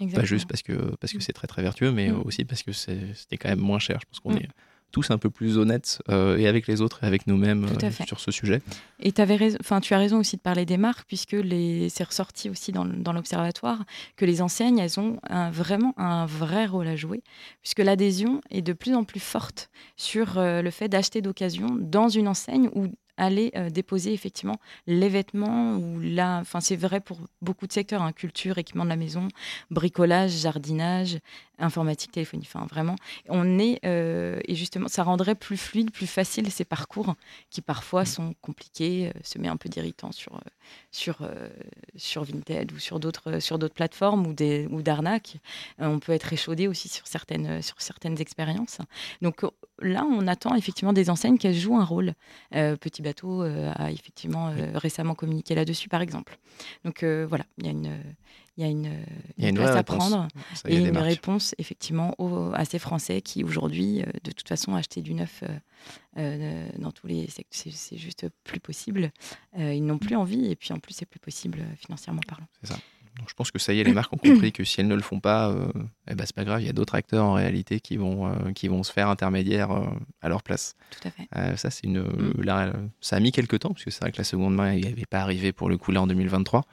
Euh, 0.00 0.06
pas 0.14 0.24
juste 0.24 0.48
parce 0.48 0.62
que 0.62 0.74
parce 0.96 1.12
que 1.12 1.18
mm. 1.18 1.22
c'est 1.22 1.32
très 1.32 1.46
très 1.46 1.62
vertueux, 1.62 1.90
mais 1.90 2.10
aussi 2.10 2.44
parce 2.44 2.62
que 2.62 2.72
c'était 2.72 3.36
quand 3.36 3.48
même 3.48 3.60
moins 3.60 3.78
cher. 3.78 3.98
Je 4.00 4.06
pense 4.06 4.20
qu'on 4.20 4.36
est 4.36 4.48
tous 4.90 5.10
un 5.10 5.18
peu 5.18 5.30
plus 5.30 5.58
honnêtes 5.58 6.00
euh, 6.08 6.36
et 6.36 6.46
avec 6.46 6.66
les 6.66 6.80
autres 6.80 7.04
et 7.04 7.06
avec 7.06 7.26
nous-mêmes 7.26 7.64
euh, 7.64 7.90
sur 8.06 8.20
ce 8.20 8.30
sujet. 8.30 8.62
Et 9.00 9.12
avais 9.18 9.56
enfin, 9.60 9.80
tu 9.80 9.94
as 9.94 9.98
raison 9.98 10.18
aussi 10.18 10.36
de 10.36 10.40
parler 10.40 10.64
des 10.64 10.78
marques, 10.78 11.06
puisque 11.06 11.36
c'est 11.88 12.04
ressorti 12.04 12.48
aussi 12.48 12.72
dans, 12.72 12.84
dans 12.84 13.12
l'Observatoire 13.12 13.84
que 14.16 14.24
les 14.24 14.40
enseignes, 14.40 14.78
elles 14.78 14.98
ont 14.98 15.18
un, 15.28 15.50
vraiment 15.50 15.94
un 15.98 16.26
vrai 16.26 16.66
rôle 16.66 16.88
à 16.88 16.96
jouer, 16.96 17.22
puisque 17.62 17.80
l'adhésion 17.80 18.40
est 18.50 18.62
de 18.62 18.72
plus 18.72 18.94
en 18.94 19.04
plus 19.04 19.20
forte 19.20 19.70
sur 19.96 20.38
euh, 20.38 20.62
le 20.62 20.70
fait 20.70 20.88
d'acheter 20.88 21.20
d'occasion 21.20 21.68
dans 21.78 22.08
une 22.08 22.28
enseigne 22.28 22.70
ou 22.74 22.88
aller 23.20 23.50
déposer 23.72 24.12
effectivement 24.12 24.60
les 24.86 25.08
vêtements 25.08 25.74
ou 25.74 25.98
là, 25.98 26.38
enfin 26.38 26.60
c'est 26.60 26.76
vrai 26.76 27.00
pour 27.00 27.18
beaucoup 27.42 27.66
de 27.66 27.72
secteurs, 27.72 28.00
hein, 28.00 28.12
culture, 28.12 28.58
équipement 28.58 28.84
de 28.84 28.90
la 28.90 28.94
maison, 28.94 29.26
bricolage, 29.72 30.30
jardinage, 30.30 31.18
informatique, 31.58 32.12
téléphonie. 32.12 32.46
Enfin, 32.46 32.66
vraiment, 32.66 32.96
on 33.28 33.58
est 33.58 33.80
euh, 33.84 34.40
et 34.46 34.54
justement, 34.54 34.88
ça 34.88 35.02
rendrait 35.02 35.34
plus 35.34 35.56
fluide, 35.56 35.90
plus 35.90 36.06
facile 36.06 36.50
ces 36.50 36.64
parcours 36.64 37.14
qui 37.50 37.60
parfois 37.60 38.02
mm. 38.02 38.06
sont 38.06 38.34
compliqués, 38.40 39.08
euh, 39.08 39.20
se 39.22 39.38
met 39.38 39.48
un 39.48 39.56
peu 39.56 39.68
d'irritant 39.68 40.12
sur 40.12 40.36
euh, 40.36 40.40
sur 40.90 41.28
sur 41.96 42.24
Vinted 42.24 42.72
ou 42.72 42.78
sur 42.78 43.00
d'autres 43.00 43.40
sur 43.40 43.58
d'autres 43.58 43.74
plateformes 43.74 44.26
ou 44.26 44.32
des 44.32 44.66
ou 44.70 44.82
d'arnaques. 44.82 45.36
on 45.78 45.98
peut 45.98 46.12
être 46.12 46.32
échaudé 46.32 46.68
aussi 46.68 46.88
sur 46.88 47.06
certaines 47.06 47.62
sur 47.62 47.80
certaines 47.80 48.20
expériences. 48.20 48.78
Donc 49.22 49.42
là, 49.80 50.04
on 50.04 50.26
attend 50.26 50.54
effectivement 50.54 50.92
des 50.92 51.10
enseignes 51.10 51.38
qui 51.38 51.52
jouent 51.54 51.78
un 51.78 51.84
rôle. 51.84 52.14
Petit 52.50 53.02
bateau 53.02 53.42
a 53.42 53.90
effectivement 53.90 54.52
récemment 54.74 55.14
communiqué 55.14 55.54
là-dessus, 55.54 55.88
par 55.88 56.02
exemple. 56.02 56.38
Donc 56.84 57.04
voilà, 57.04 57.44
il 57.58 57.66
y 57.66 57.68
a 57.68 57.72
une 57.72 57.98
il 58.58 58.64
y 58.64 58.66
a 58.66 58.70
une, 58.70 59.54
place 59.54 59.76
à 59.76 59.84
prendre 59.84 60.26
et 60.66 60.76
une 60.76 60.98
réponse 60.98 61.54
effectivement 61.58 62.16
à 62.54 62.64
ces 62.64 62.80
Français 62.80 63.20
qui 63.20 63.44
aujourd'hui, 63.44 64.02
euh, 64.02 64.06
de 64.24 64.32
toute 64.32 64.48
façon, 64.48 64.74
acheter 64.74 65.00
du 65.00 65.14
neuf 65.14 65.44
euh, 65.44 65.48
euh, 66.18 66.68
dans 66.76 66.90
tous 66.90 67.06
les 67.06 67.28
secteurs, 67.28 67.72
c'est 67.72 67.96
juste 67.96 68.26
plus 68.42 68.58
possible. 68.58 69.12
ils 69.56 69.84
n'ont 69.84 69.98
plus 69.98 70.16
envie 70.16 70.50
et 70.50 70.56
puis 70.56 70.72
en 70.72 70.80
plus, 70.80 70.92
c'est 70.92 71.06
plus 71.06 71.20
possible 71.20 71.64
financièrement 71.76 72.20
parlant. 72.26 72.46
C'est 72.62 72.72
ça. 72.72 72.78
Donc, 73.18 73.28
je 73.28 73.34
pense 73.34 73.50
que 73.50 73.58
ça 73.58 73.72
y 73.72 73.80
est, 73.80 73.84
les 73.84 73.92
marques 73.92 74.12
ont 74.12 74.16
compris 74.16 74.52
que 74.52 74.62
si 74.62 74.80
elles 74.80 74.86
ne 74.86 74.94
le 74.94 75.02
font 75.02 75.18
pas, 75.18 75.50
euh, 75.50 75.68
eh 76.08 76.14
ben, 76.14 76.24
c'est 76.24 76.36
pas 76.36 76.44
grave, 76.44 76.60
il 76.60 76.66
y 76.66 76.70
a 76.70 76.72
d'autres 76.72 76.94
acteurs 76.94 77.24
en 77.24 77.32
réalité 77.32 77.80
qui 77.80 77.96
vont, 77.96 78.52
qui 78.54 78.68
vont 78.68 78.84
se 78.84 78.92
faire 78.92 79.08
intermédiaire 79.08 79.70
à 80.20 80.28
leur 80.28 80.42
place. 80.42 80.74
Tout 80.90 81.08
à 81.08 81.10
fait. 81.10 81.56
ça, 81.56 81.70
c'est 81.70 81.84
une, 81.84 82.00
mm. 82.00 82.90
ça 83.00 83.16
a 83.16 83.20
mis 83.20 83.32
quelques 83.32 83.60
temps, 83.60 83.70
parce 83.70 83.84
que 83.84 83.90
c'est 83.90 84.00
vrai 84.00 84.12
que 84.12 84.18
la 84.18 84.24
seconde 84.24 84.54
main 84.54 84.76
n'avait 84.76 85.06
pas 85.08 85.20
arrivé 85.20 85.52
pour 85.52 85.68
le 85.68 85.76
coup 85.76 85.90
là 85.90 86.02
en 86.02 86.06
2023. 86.06 86.64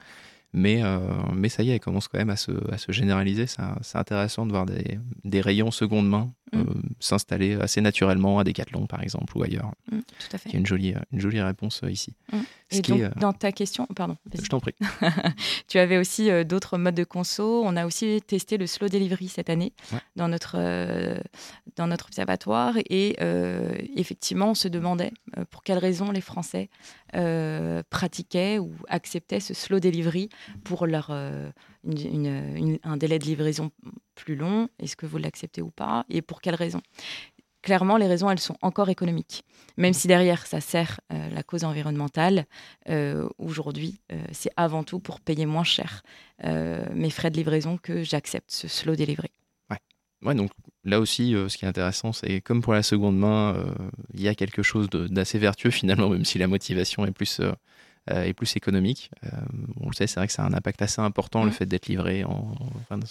Mais, 0.58 0.82
euh, 0.82 0.98
mais 1.34 1.50
ça 1.50 1.62
y 1.62 1.68
est, 1.68 1.74
elle 1.74 1.80
commence 1.80 2.08
quand 2.08 2.16
même 2.16 2.30
à 2.30 2.36
se, 2.36 2.50
à 2.72 2.78
se 2.78 2.90
généraliser. 2.90 3.46
C'est 3.46 3.98
intéressant 3.98 4.46
de 4.46 4.52
voir 4.52 4.64
des, 4.64 4.98
des 5.22 5.42
rayons 5.42 5.70
seconde 5.70 6.08
main 6.08 6.30
mm. 6.54 6.58
euh, 6.58 6.64
s'installer 6.98 7.56
assez 7.56 7.82
naturellement 7.82 8.38
à 8.38 8.44
Decathlon, 8.44 8.86
par 8.86 9.02
exemple, 9.02 9.36
ou 9.36 9.42
ailleurs. 9.42 9.72
Mm, 9.92 9.98
tout 9.98 10.28
à 10.32 10.38
fait. 10.38 10.48
Il 10.48 10.52
y 10.54 10.56
a 10.56 10.58
une 10.58 10.66
jolie, 10.66 10.94
une 11.12 11.20
jolie 11.20 11.42
réponse 11.42 11.82
euh, 11.84 11.90
ici. 11.90 12.14
Et 12.70 12.80
donc, 12.82 13.16
dans 13.18 13.32
ta 13.32 13.52
question, 13.52 13.86
pardon. 13.94 14.16
Je 14.32 14.48
t'en 14.48 14.60
prie. 14.60 14.74
tu 15.68 15.78
avais 15.78 15.98
aussi 15.98 16.28
d'autres 16.44 16.78
modes 16.78 16.94
de 16.94 17.04
conso. 17.04 17.62
On 17.64 17.76
a 17.76 17.86
aussi 17.86 18.20
testé 18.26 18.58
le 18.58 18.66
slow 18.66 18.88
delivery 18.88 19.28
cette 19.28 19.50
année 19.50 19.72
dans, 20.16 20.28
notre, 20.28 20.56
dans 21.76 21.86
notre 21.86 22.06
observatoire. 22.06 22.74
Et 22.90 23.16
effectivement, 23.96 24.50
on 24.50 24.54
se 24.54 24.68
demandait 24.68 25.12
pour 25.50 25.62
quelles 25.62 25.78
raisons 25.78 26.10
les 26.10 26.20
Français 26.20 26.68
pratiquaient 27.90 28.58
ou 28.58 28.72
acceptaient 28.88 29.40
ce 29.40 29.54
slow 29.54 29.80
delivery 29.80 30.28
pour 30.64 30.86
leur, 30.86 31.08
euh, 31.10 31.50
un 31.84 32.96
délai 32.96 33.18
de 33.18 33.24
livraison 33.24 33.70
plus 34.14 34.36
long. 34.36 34.68
Est-ce 34.78 34.96
que 34.96 35.06
vous 35.06 35.18
l'acceptez 35.18 35.62
ou 35.62 35.70
pas 35.70 36.04
Et 36.08 36.22
pour 36.22 36.40
quelles 36.40 36.54
raisons? 36.54 36.82
Clairement, 37.66 37.96
les 37.96 38.06
raisons, 38.06 38.30
elles 38.30 38.38
sont 38.38 38.56
encore 38.62 38.90
économiques. 38.90 39.42
Même 39.76 39.92
si 39.92 40.06
derrière, 40.06 40.46
ça 40.46 40.60
sert 40.60 41.00
euh, 41.12 41.28
la 41.30 41.42
cause 41.42 41.64
environnementale, 41.64 42.46
euh, 42.88 43.28
aujourd'hui, 43.38 44.00
c'est 44.30 44.50
avant 44.56 44.84
tout 44.84 45.00
pour 45.00 45.20
payer 45.20 45.46
moins 45.46 45.64
cher 45.64 46.04
mes 46.44 47.10
frais 47.10 47.30
de 47.30 47.36
livraison 47.36 47.76
que 47.76 48.04
j'accepte 48.04 48.52
ce 48.52 48.68
slow 48.68 48.94
delivery. 48.94 49.30
Ouais. 49.68 49.78
ouais, 50.22 50.34
donc 50.34 50.52
là 50.84 51.00
aussi, 51.00 51.32
ce 51.32 51.56
qui 51.56 51.64
est 51.64 51.68
intéressant, 51.68 52.12
c'est 52.12 52.40
comme 52.40 52.62
pour 52.62 52.72
la 52.72 52.84
seconde 52.84 53.18
main, 53.18 53.56
il 54.14 54.20
y 54.20 54.28
a 54.28 54.34
quelque 54.36 54.62
chose 54.62 54.88
d'assez 54.88 55.38
vertueux 55.38 55.70
finalement, 55.70 56.08
même 56.08 56.24
si 56.24 56.38
la 56.38 56.46
motivation 56.46 57.04
est 57.04 57.10
plus 57.10 57.40
euh, 57.40 57.52
et 58.10 58.32
plus 58.34 58.56
économique. 58.56 59.10
Euh, 59.24 59.28
on 59.80 59.88
le 59.88 59.94
sait, 59.94 60.06
c'est 60.06 60.20
vrai 60.20 60.26
que 60.26 60.32
ça 60.32 60.44
a 60.44 60.46
un 60.46 60.54
impact 60.54 60.82
assez 60.82 61.00
important 61.00 61.42
le 61.44 61.50
mm. 61.50 61.54
fait 61.54 61.66
d'être 61.66 61.88
livré 61.88 62.24
en, 62.24 62.54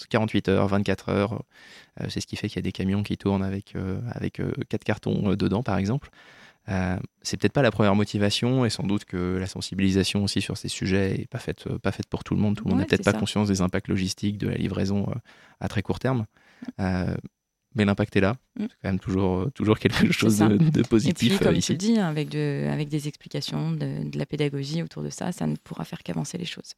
48 0.09 0.49
heures, 0.49 0.67
24 0.67 1.09
heures. 1.09 1.43
Euh, 2.01 2.05
c'est 2.09 2.21
ce 2.21 2.27
qui 2.27 2.35
fait 2.35 2.47
qu'il 2.47 2.57
y 2.57 2.59
a 2.59 2.63
des 2.63 2.71
camions 2.71 3.03
qui 3.03 3.17
tournent 3.17 3.43
avec, 3.43 3.73
avec 4.11 4.41
quatre 4.69 4.83
cartons 4.83 5.33
dedans, 5.35 5.63
par 5.63 5.77
exemple. 5.77 6.09
Euh, 6.67 6.97
c'est 7.21 7.37
peut-être 7.37 7.53
pas 7.53 7.61
la 7.61 7.69
première 7.69 7.93
motivation 7.93 8.65
et 8.65 8.71
sans 8.71 8.83
doute 8.83 9.05
que 9.05 9.37
la 9.37 9.45
sensibilisation 9.45 10.23
aussi 10.23 10.41
sur 10.41 10.57
ces 10.57 10.67
sujets 10.67 11.21
est 11.21 11.27
pas 11.29 11.37
faite, 11.37 11.69
pas 11.77 11.91
faite 11.91 12.07
pour 12.07 12.23
tout 12.23 12.33
le 12.33 12.41
monde. 12.41 12.55
Tout 12.55 12.65
le 12.65 12.71
monde 12.71 12.79
n'a 12.79 12.85
peut-être 12.85 13.03
pas 13.03 13.13
conscience 13.13 13.47
des 13.47 13.61
impacts 13.61 13.87
logistiques 13.87 14.37
de 14.37 14.47
la 14.47 14.55
livraison 14.55 15.13
à 15.59 15.67
très 15.67 15.83
court 15.83 15.99
terme 15.99 16.25
mais 17.75 17.85
l'impact 17.85 18.15
est 18.15 18.21
là. 18.21 18.37
Mm. 18.57 18.63
C'est 18.63 18.67
quand 18.81 18.89
même 18.89 18.99
toujours, 18.99 19.37
euh, 19.39 19.51
toujours 19.51 19.77
quelque 19.77 20.11
chose 20.11 20.39
de, 20.39 20.81
positif 20.83 21.33
Et 21.33 21.35
puis, 21.35 21.45
comme 21.45 21.55
ici. 21.55 21.73
tu 21.73 21.77
dis, 21.77 21.99
hein, 21.99 22.07
avec, 22.07 22.29
de, 22.29 22.67
avec 22.71 22.89
des 22.89 23.07
explications, 23.07 23.71
de, 23.71 24.17
la 24.17 24.25
pédagogie 24.25 24.81
autour 24.81 25.03
de 25.03 25.09
ça, 25.09 25.31
ça 25.31 25.45
ne 25.45 25.55
pourra 25.55 25.85
faire 25.85 26.01
qu'avancer 26.01 26.37
les 26.37 26.45
choses. 26.45 26.73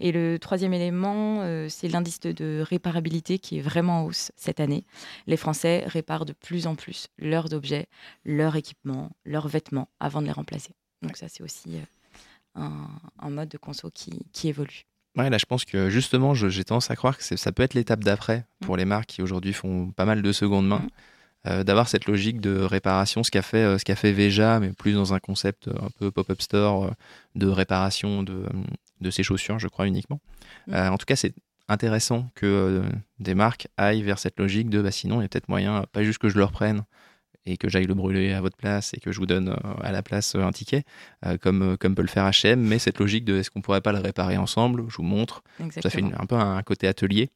Et 0.00 0.12
le 0.12 0.38
troisième 0.38 0.74
élément, 0.74 1.40
euh, 1.40 1.68
c'est 1.68 1.88
l'indice 1.88 2.20
de, 2.20 2.62
réparabilité 2.62 3.38
qui 3.38 3.58
est 3.58 3.62
vraiment 3.62 4.02
en 4.02 4.04
hausse 4.04 4.30
cette 4.36 4.60
année. 4.60 4.84
Les 5.26 5.36
Français 5.36 5.84
réparent 5.86 6.26
de 6.26 6.32
plus 6.32 6.66
en 6.66 6.74
plus 6.74 7.08
leurs 7.18 7.52
objets, 7.52 7.86
leurs 8.24 8.56
équipements, 8.56 9.10
leurs 9.24 9.48
vêtements 9.48 9.88
avant 9.98 10.20
de 10.20 10.26
les 10.26 10.32
remplacer. 10.32 10.74
Donc 11.02 11.16
ça, 11.16 11.28
c'est 11.28 11.42
aussi 11.42 11.76
euh, 11.76 11.80
un, 12.54 12.88
un, 13.18 13.30
mode 13.30 13.48
de 13.48 13.58
conso 13.58 13.90
qui, 13.90 14.26
qui 14.32 14.48
évolue. 14.48 14.84
Ouais, 15.16 15.30
là, 15.30 15.38
je 15.38 15.46
pense 15.46 15.64
que 15.64 15.90
justement, 15.90 16.34
j'ai 16.34 16.64
tendance 16.64 16.90
à 16.90 16.96
croire 16.96 17.16
que 17.16 17.36
ça 17.36 17.52
peut 17.52 17.62
être 17.62 17.74
l'étape 17.74 18.02
d'après 18.02 18.46
pour 18.60 18.74
mm. 18.74 18.78
les 18.78 18.84
marques 18.84 19.06
qui 19.06 19.22
aujourd'hui 19.22 19.52
font 19.52 19.90
pas 19.90 20.04
mal 20.04 20.22
de 20.22 20.32
seconde 20.32 20.66
main, 20.66 20.78
mm. 20.78 20.88
euh, 21.46 21.64
d'avoir 21.64 21.88
cette 21.88 22.06
logique 22.06 22.40
de 22.40 22.58
réparation, 22.58 23.22
ce 23.22 23.30
qu'a 23.30 23.42
fait, 23.42 23.58
euh, 23.58 23.78
ce 23.78 23.84
qu'a 23.84 23.94
fait 23.94 24.12
Veja, 24.12 24.58
mais 24.58 24.72
plus 24.72 24.92
dans 24.92 25.14
un 25.14 25.20
concept 25.20 25.68
un 25.68 25.88
peu 25.98 26.10
pop-up 26.10 26.42
store 26.42 26.84
euh, 26.84 26.90
de 27.36 27.46
réparation 27.46 28.24
de, 28.24 28.44
de 29.00 29.10
ses 29.10 29.22
chaussures, 29.22 29.58
je 29.60 29.68
crois 29.68 29.86
uniquement. 29.86 30.20
Mm. 30.66 30.74
en 30.74 30.98
tout 30.98 31.06
cas, 31.06 31.16
c'est 31.16 31.34
intéressant 31.68 32.28
que 32.34 32.82
des 33.20 33.34
marques 33.34 33.68
aillent 33.76 34.02
vers 34.02 34.18
cette 34.18 34.38
logique 34.38 34.68
de 34.68 34.82
bah, 34.82 34.90
sinon, 34.90 35.20
il 35.20 35.22
y 35.22 35.26
a 35.26 35.28
peut-être 35.28 35.48
moyen, 35.48 35.84
pas 35.92 36.02
juste 36.02 36.18
que 36.18 36.28
je 36.28 36.36
le 36.36 36.44
reprenne 36.44 36.84
et 37.46 37.56
que 37.56 37.68
j'aille 37.68 37.86
le 37.86 37.94
brûler 37.94 38.32
à 38.32 38.40
votre 38.40 38.56
place 38.56 38.94
et 38.94 39.00
que 39.00 39.12
je 39.12 39.18
vous 39.18 39.26
donne 39.26 39.50
euh, 39.50 39.74
à 39.82 39.92
la 39.92 40.02
place 40.02 40.34
euh, 40.34 40.42
un 40.42 40.52
ticket, 40.52 40.84
euh, 41.26 41.36
comme, 41.36 41.76
comme 41.78 41.94
peut 41.94 42.02
le 42.02 42.08
faire 42.08 42.30
HM, 42.30 42.60
mais 42.60 42.78
cette 42.78 42.98
logique 42.98 43.24
de 43.24 43.36
est-ce 43.36 43.50
qu'on 43.50 43.60
pourrait 43.60 43.80
pas 43.80 43.92
le 43.92 43.98
réparer 43.98 44.36
ensemble, 44.36 44.84
je 44.88 44.96
vous 44.96 45.02
montre. 45.02 45.42
Ça 45.80 45.90
fait 45.90 46.02
un 46.02 46.26
peu 46.26 46.36
un 46.36 46.62
côté 46.62 46.88
atelier. 46.88 47.30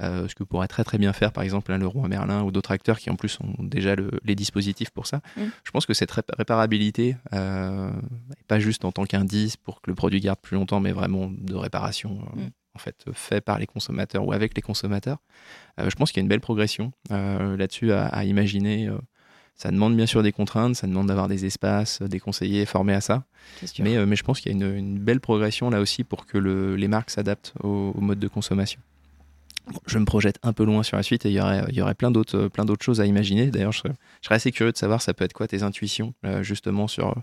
ce 0.00 0.32
que 0.34 0.44
pourrait 0.44 0.68
très 0.68 0.84
très 0.84 0.96
bien 0.96 1.12
faire 1.12 1.32
par 1.32 1.42
exemple 1.42 1.72
un 1.72 1.78
Leroy 1.78 2.06
Merlin 2.06 2.42
ou 2.42 2.52
d'autres 2.52 2.70
acteurs 2.70 2.98
qui 2.98 3.10
en 3.10 3.16
plus 3.16 3.38
ont 3.40 3.64
déjà 3.64 3.96
les 4.24 4.34
dispositifs 4.34 4.90
pour 4.90 5.06
ça. 5.06 5.20
Mm. 5.36 5.42
Je 5.64 5.70
pense 5.70 5.86
que 5.86 5.94
cette 5.94 6.12
réparabilité, 6.12 7.16
pas 7.30 8.58
juste 8.58 8.84
en 8.84 8.92
tant 8.92 9.04
qu'indice 9.04 9.56
pour 9.56 9.80
que 9.80 9.90
le 9.90 9.96
produit 9.96 10.20
garde 10.20 10.38
plus 10.40 10.54
longtemps, 10.54 10.80
mais 10.80 10.92
vraiment 10.92 11.30
de 11.30 11.54
réparation 11.54 12.20
mm. 12.34 12.50
en 12.74 12.78
fait 12.78 13.04
fait 13.12 13.40
par 13.40 13.58
les 13.58 13.66
consommateurs 13.66 14.24
ou 14.24 14.32
avec 14.32 14.54
les 14.54 14.62
consommateurs, 14.62 15.18
je 15.78 15.94
pense 15.96 16.12
qu'il 16.12 16.20
y 16.20 16.22
a 16.22 16.24
une 16.24 16.28
belle 16.28 16.40
progression 16.40 16.92
là-dessus 17.10 17.92
à, 17.92 18.06
à, 18.06 18.24
imaginer 18.24 18.88
ça 19.58 19.72
demande 19.72 19.96
bien 19.96 20.06
sûr 20.06 20.22
des 20.22 20.30
contraintes, 20.30 20.76
ça 20.76 20.86
demande 20.86 21.08
d'avoir 21.08 21.26
des 21.26 21.44
espaces, 21.44 22.00
des 22.00 22.20
conseillers 22.20 22.64
formés 22.64 22.94
à 22.94 23.00
ça. 23.00 23.24
Mais, 23.80 23.96
euh, 23.96 24.06
mais 24.06 24.14
je 24.14 24.22
pense 24.22 24.40
qu'il 24.40 24.56
y 24.56 24.62
a 24.62 24.68
une, 24.68 24.98
belle 24.98 25.20
progression 25.20 25.68
là 25.68 25.80
aussi 25.80 26.04
pour 26.04 26.26
que 26.26 26.38
les 26.38 26.88
marques 26.88 27.10
s'adaptent 27.10 27.52
au, 27.62 27.92
mode 28.00 28.20
de 28.20 28.28
consommation. 28.28 28.80
je 29.86 29.98
me 29.98 30.04
projette 30.04 30.38
un 30.44 30.52
peu 30.52 30.64
loin 30.64 30.84
sur 30.84 30.96
la 30.96 31.02
suite 31.02 31.26
et 31.26 31.30
il 31.30 31.34
y 31.34 31.40
aurait, 31.40 31.64
il 31.70 31.74
y 31.74 31.82
aurait 31.82 31.96
plein 31.96 32.12
d'autres 32.12 32.46
plein 32.46 32.64
d'autres 32.64 32.84
choses 32.84 33.00
à 33.00 33.06
imaginer. 33.06 33.50
D'ailleurs, 33.50 33.72
je, 33.72 33.80
serais 34.22 34.36
assez 34.36 34.52
curieux 34.52 34.72
de 34.72 34.78
savoir 34.78 35.02
ça 35.02 35.12
peut 35.12 35.24
être 35.24 35.32
quoi 35.32 35.48
tes 35.48 35.64
intuitions 35.64 36.14
euh, 36.24 36.44
justement 36.44 36.86
sur 36.86 37.16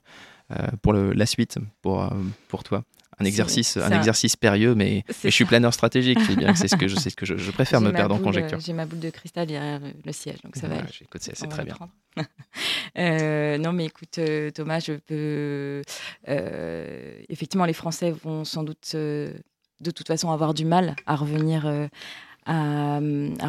euh, 0.51 0.67
pour 0.81 0.91
la 0.91 1.25
suite 1.25 1.57
pour 1.81 2.11
pour 2.49 2.63
toi 2.65 2.83
un 3.19 3.25
exercice, 3.25 3.77
un, 3.77 3.91
exercice 3.91 4.35
périlleux, 4.35 4.75
mais, 4.75 5.03
je 5.23 5.29
suis 5.29 5.45
planeur 5.45 5.73
stratégique. 5.73 6.19
C'est 6.25 6.35
bien, 6.35 6.55
c'est 6.55 6.67
ce 6.67 6.75
que 6.75 6.87
je, 6.87 6.95
ce 6.99 7.09
que 7.09 7.25
je, 7.25 7.51
préfère 7.51 7.81
me 7.81 7.91
perdre 7.91 8.15
en 8.15 8.19
conjecture. 8.19 8.59
J'ai 8.59 8.73
ma 8.73 8.85
boule 8.85 8.99
de 8.99 9.09
cristal 9.09 9.47
derrière 9.47 9.81
le 10.05 10.11
siège, 10.11 10.41
donc 10.43 10.55
ça 10.55 10.67
va. 10.67 10.75
c'est 11.19 11.47
très 11.47 11.63
bien. 11.63 11.77
Euh, 12.97 13.57
non, 13.57 13.73
mais 13.73 13.85
écoute, 13.87 14.19
euh, 14.19 14.49
Thomas, 14.49 14.79
je 14.79 14.93
peux. 14.93 15.81
Euh, 16.29 17.21
effectivement, 17.27 17.65
les 17.65 17.73
Français 17.73 18.11
vont 18.23 18.45
sans 18.45 18.63
doute, 18.63 18.95
de 18.95 19.33
toute 19.81 20.07
façon, 20.07 20.31
avoir 20.31 20.53
du 20.53 20.63
mal 20.63 20.95
à 21.05 21.17
revenir 21.17 21.69
à, 22.45 22.99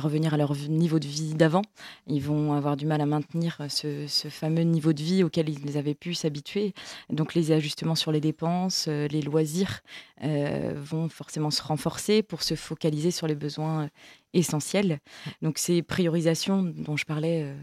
revenir 0.00 0.34
à 0.34 0.36
leur 0.36 0.54
niveau 0.68 0.98
de 0.98 1.06
vie 1.06 1.34
d'avant. 1.34 1.62
Ils 2.06 2.22
vont 2.22 2.52
avoir 2.54 2.76
du 2.76 2.86
mal 2.86 3.00
à 3.00 3.06
maintenir 3.06 3.58
ce, 3.68 4.06
fameux 4.28 4.62
niveau 4.62 4.92
de 4.92 5.02
vie 5.02 5.22
auquel 5.22 5.48
ils 5.48 5.78
avaient 5.78 5.94
pu 5.94 6.14
s'habituer. 6.14 6.74
Donc 7.10 7.34
les 7.34 7.52
ajustements 7.52 7.94
sur 7.94 8.12
les 8.12 8.20
dépenses, 8.20 8.86
euh, 8.88 9.06
les 9.08 9.22
loisirs 9.22 9.80
euh, 10.22 10.72
vont 10.76 11.08
forcément 11.08 11.50
se 11.50 11.62
renforcer 11.62 12.22
pour 12.22 12.42
se 12.42 12.54
focaliser 12.54 13.10
sur 13.10 13.26
les 13.26 13.34
besoins 13.34 13.84
euh, 13.84 13.88
essentiels. 14.32 15.00
Donc 15.42 15.58
ces 15.58 15.82
priorisations 15.82 16.62
dont 16.62 16.96
je 16.96 17.04
parlais 17.04 17.54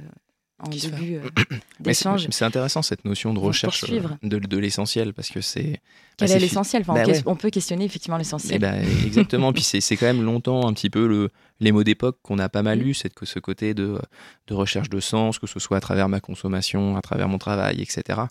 en 0.64 0.70
début 0.70 1.16
euh, 1.16 1.30
d'échange. 1.80 2.28
C'est 2.30 2.46
intéressant 2.46 2.82
cette 2.82 3.06
notion 3.06 3.34
de 3.34 3.40
recherche 3.40 3.86
euh, 3.90 4.02
de, 4.24 4.40
de 4.40 4.58
l'essentiel 4.58 5.14
parce 5.14 5.30
que 5.30 5.42
c'est. 5.42 5.82
Quel 6.18 6.32
est 6.32 6.40
l'essentiel? 6.40 6.84
Enfin, 6.88 6.94
bah 6.94 7.12
on, 7.26 7.36
peut 7.36 7.50
questionner 7.50 7.86
effectivement 7.86 8.18
l'essentiel? 8.18 8.60
Ben, 8.60 8.86
exactement. 9.06 9.52
Puis 9.52 9.64
c'est 9.64 9.98
quand 9.98 10.06
même 10.06 10.24
longtemps 10.24 10.68
un 10.68 10.74
petit 10.74 10.90
peu 10.90 11.08
le, 11.08 11.30
les 11.60 11.72
mots 11.72 11.84
d'époque 11.84 12.20
qu'on 12.22 12.40
a 12.40 12.50
pas 12.50 12.64
mal 12.64 12.80
mm. 12.80 12.88
eu, 12.88 12.94
c'est 12.94 13.14
que 13.14 13.26
ce 13.26 13.40
côté 13.40 13.74
de, 13.74 14.00
de, 14.48 14.54
recherche 14.54 14.90
de 14.90 15.00
sens, 15.00 15.40
que 15.40 15.48
ce 15.48 15.60
soit 15.60 15.78
à 15.78 15.82
travers 15.82 16.10
ma 16.10 16.20
consommation, 16.20 16.96
à 16.96 17.02
travers 17.02 17.28
mon 17.28 17.40
travail, 17.40 17.82
etc. 17.82 18.22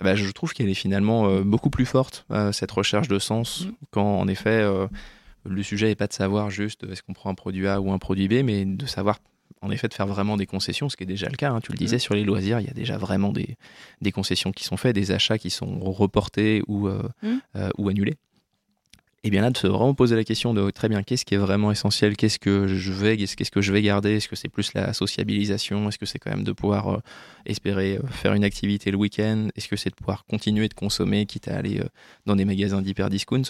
Bah, 0.00 0.14
je 0.14 0.30
trouve 0.30 0.52
qu'elle 0.52 0.68
est 0.68 0.74
finalement 0.74 1.28
euh, 1.28 1.42
beaucoup 1.42 1.70
plus 1.70 1.86
forte, 1.86 2.26
cette 2.52 2.70
recherche 2.72 3.08
de 3.08 3.18
sens, 3.18 3.66
mm. 3.66 3.72
quand 3.90 4.18
en 4.18 4.26
effet 4.26 4.66
le 5.44 5.62
sujet 5.62 5.88
n'est 5.88 5.96
pas 5.96 6.06
de 6.06 6.12
savoir 6.12 6.50
juste 6.50 6.84
est-ce 6.84 7.02
qu'on 7.02 7.12
prend 7.12 7.30
un 7.30 7.34
produit 7.34 7.66
A 7.68 7.80
ou 7.80 7.92
un 7.92 7.98
produit 7.98 8.28
B, 8.28 8.44
mais 8.44 8.64
de 8.64 8.86
savoir 8.86 9.18
en 9.60 9.70
effet 9.70 9.88
de 9.88 9.94
faire 9.94 10.06
vraiment 10.06 10.36
des 10.36 10.46
concessions, 10.46 10.88
ce 10.88 10.96
qui 10.96 11.04
est 11.04 11.06
déjà 11.06 11.28
le 11.28 11.36
cas. 11.36 11.50
Hein. 11.50 11.60
Tu 11.60 11.72
le 11.72 11.78
disais, 11.78 11.98
sur 11.98 12.14
les 12.14 12.24
loisirs, 12.24 12.60
il 12.60 12.66
y 12.66 12.70
a 12.70 12.74
déjà 12.74 12.96
vraiment 12.96 13.32
des, 13.32 13.56
des, 14.00 14.12
concessions 14.12 14.52
qui 14.52 14.64
sont 14.64 14.76
faites, 14.76 14.94
des 14.94 15.12
achats 15.12 15.38
qui 15.38 15.50
sont 15.50 15.78
reportés 15.80 16.62
ou, 16.66 16.88
euh, 16.88 17.02
mmh. 17.22 17.28
euh, 17.56 17.70
ou 17.78 17.88
annulés. 17.88 18.16
Et 19.24 19.30
bien 19.30 19.42
là, 19.42 19.50
de 19.50 19.56
se 19.56 19.68
vraiment 19.68 19.94
poser 19.94 20.16
la 20.16 20.24
question 20.24 20.52
de 20.52 20.70
très 20.70 20.88
bien, 20.88 21.04
qu'est-ce 21.04 21.24
qui 21.24 21.34
est 21.34 21.38
vraiment 21.38 21.70
essentiel 21.70 22.16
Qu'est-ce 22.16 22.40
que 22.40 22.66
je 22.66 22.92
vais, 22.92 23.16
qu'est-ce 23.16 23.52
que 23.52 23.60
je 23.60 23.72
vais 23.72 23.80
garder 23.80 24.16
Est-ce 24.16 24.28
que 24.28 24.34
c'est 24.34 24.48
plus 24.48 24.74
la 24.74 24.92
sociabilisation 24.92 25.88
Est-ce 25.88 25.98
que 25.98 26.06
c'est 26.06 26.18
quand 26.18 26.30
même 26.30 26.42
de 26.42 26.50
pouvoir 26.50 26.88
euh, 26.88 26.98
espérer 27.46 28.00
faire 28.10 28.34
une 28.34 28.42
activité 28.42 28.90
le 28.90 28.96
week-end 28.96 29.48
Est-ce 29.54 29.68
que 29.68 29.76
c'est 29.76 29.90
de 29.90 29.94
pouvoir 29.94 30.24
continuer 30.24 30.68
de 30.68 30.74
consommer, 30.74 31.26
quitte 31.26 31.46
à 31.46 31.56
aller 31.56 31.80
dans 32.26 32.34
des 32.34 32.44
magasins 32.44 32.82
d'hyper 32.82 33.10
discount 33.10 33.44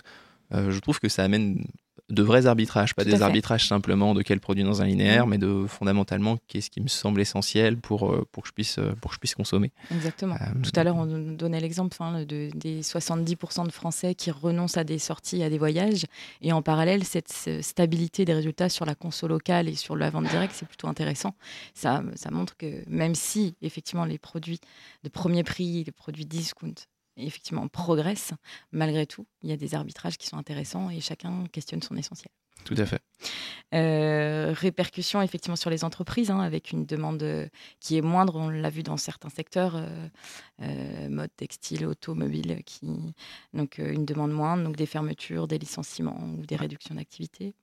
Je 0.53 0.79
trouve 0.79 1.01
que 1.01 1.09
ça 1.09 1.25
amène 1.25 1.65
de 2.11 2.23
vrais 2.23 2.47
arbitrages, 2.47 2.95
pas 2.95 3.05
des 3.05 3.23
arbitrages 3.23 3.67
simplement 3.67 4.15
de 4.15 4.23
quel 4.23 4.41
produit 4.41 4.65
dans 4.65 4.83
un 4.83 4.87
linéaire, 4.87 5.27
mais 5.27 5.39
de 5.39 5.67
fondamentalement 5.67 6.39
qu'est-ce 6.49 6.69
qui 6.69 6.81
me 6.81 6.89
semble 6.89 7.21
essentiel 7.21 7.77
pour, 7.79 8.13
euh, 8.13 8.27
pour, 8.33 8.43
que, 8.43 8.49
je 8.49 8.53
puisse, 8.53 8.79
euh, 8.79 8.93
pour 9.01 9.11
que 9.11 9.15
je 9.15 9.21
puisse 9.21 9.35
consommer. 9.35 9.73
Exactement. 9.91 10.35
Euh, 10.35 10.61
Tout 10.63 10.79
à 10.79 10.85
l'heure, 10.85 10.97
on 10.97 11.07
donnait 11.07 11.61
l'exemple 11.61 11.97
hein, 12.01 12.25
de, 12.25 12.51
des 12.55 12.83
70% 12.83 13.67
de 13.67 13.73
Français 13.73 14.15
qui 14.15 14.31
renoncent 14.31 14.77
à 14.77 14.85
des 14.85 14.99
sorties, 14.99 15.43
à 15.43 15.51
des 15.51 15.59
voyages, 15.59 16.05
et 16.43 16.53
en 16.53 16.61
parallèle, 16.61 17.05
cette 17.05 17.33
stabilité 17.63 18.25
des 18.25 18.35
résultats 18.35 18.69
sur 18.69 18.85
la 18.85 18.95
conso 18.95 19.27
locale 19.27 19.69
et 19.69 19.75
sur 19.75 19.97
la 19.97 20.11
vente 20.11 20.29
directe, 20.29 20.55
c'est 20.57 20.69
plutôt 20.69 20.89
intéressant. 20.89 21.35
Ça, 21.75 22.03
ça 22.15 22.31
montre 22.31 22.57
que 22.57 22.83
même 22.89 23.15
si, 23.15 23.55
effectivement, 23.63 24.05
les 24.05 24.19
produits 24.19 24.61
de 25.05 25.09
premier 25.09 25.45
prix, 25.45 25.85
les 25.85 25.93
produits 25.93 26.27
discount 26.27 26.75
effectivement 27.17 27.69
progresse, 27.69 28.33
malgré 28.71 29.07
tout, 29.07 29.27
il 29.43 29.51
y 29.51 29.53
a 29.53 29.57
des 29.57 29.75
arbitrages 29.75 30.19
qui 30.19 30.27
sont 30.27 30.37
intéressants 30.37 30.91
et 30.91 31.01
chacun 31.01 31.47
questionne 31.53 31.83
son 31.83 31.97
essentiel. 31.97 32.31
Tout 32.65 32.75
à 32.79 32.87
fait. 32.87 33.03
Euh, 33.75 34.53
répercussions 34.57 35.23
effectivement 35.23 35.57
sur 35.57 35.71
les 35.71 35.85
entreprises, 35.85 36.31
hein, 36.31 36.41
avec 36.41 36.71
une 36.71 36.85
demande 36.85 37.23
euh, 37.23 37.49
qui 37.81 37.97
est 37.97 38.03
moindre, 38.03 38.37
on 38.37 38.51
l'a 38.51 38.71
vu 38.71 38.83
dans 38.83 38.97
certains 38.97 39.31
secteurs, 39.31 39.83
euh, 40.61 41.09
mode 41.09 41.31
textile, 41.37 41.87
automobile, 41.87 42.63
qui 42.65 43.15
donc 43.53 43.79
une 43.79 44.05
demande 44.05 44.33
moindre, 44.33 44.65
donc 44.65 44.77
des 44.77 44.87
fermetures, 44.87 45.49
des 45.49 45.59
licenciements 45.59 46.21
ou 46.39 46.47
des 46.47 46.57
réductions 46.57 46.95
d'activité. 46.95 47.55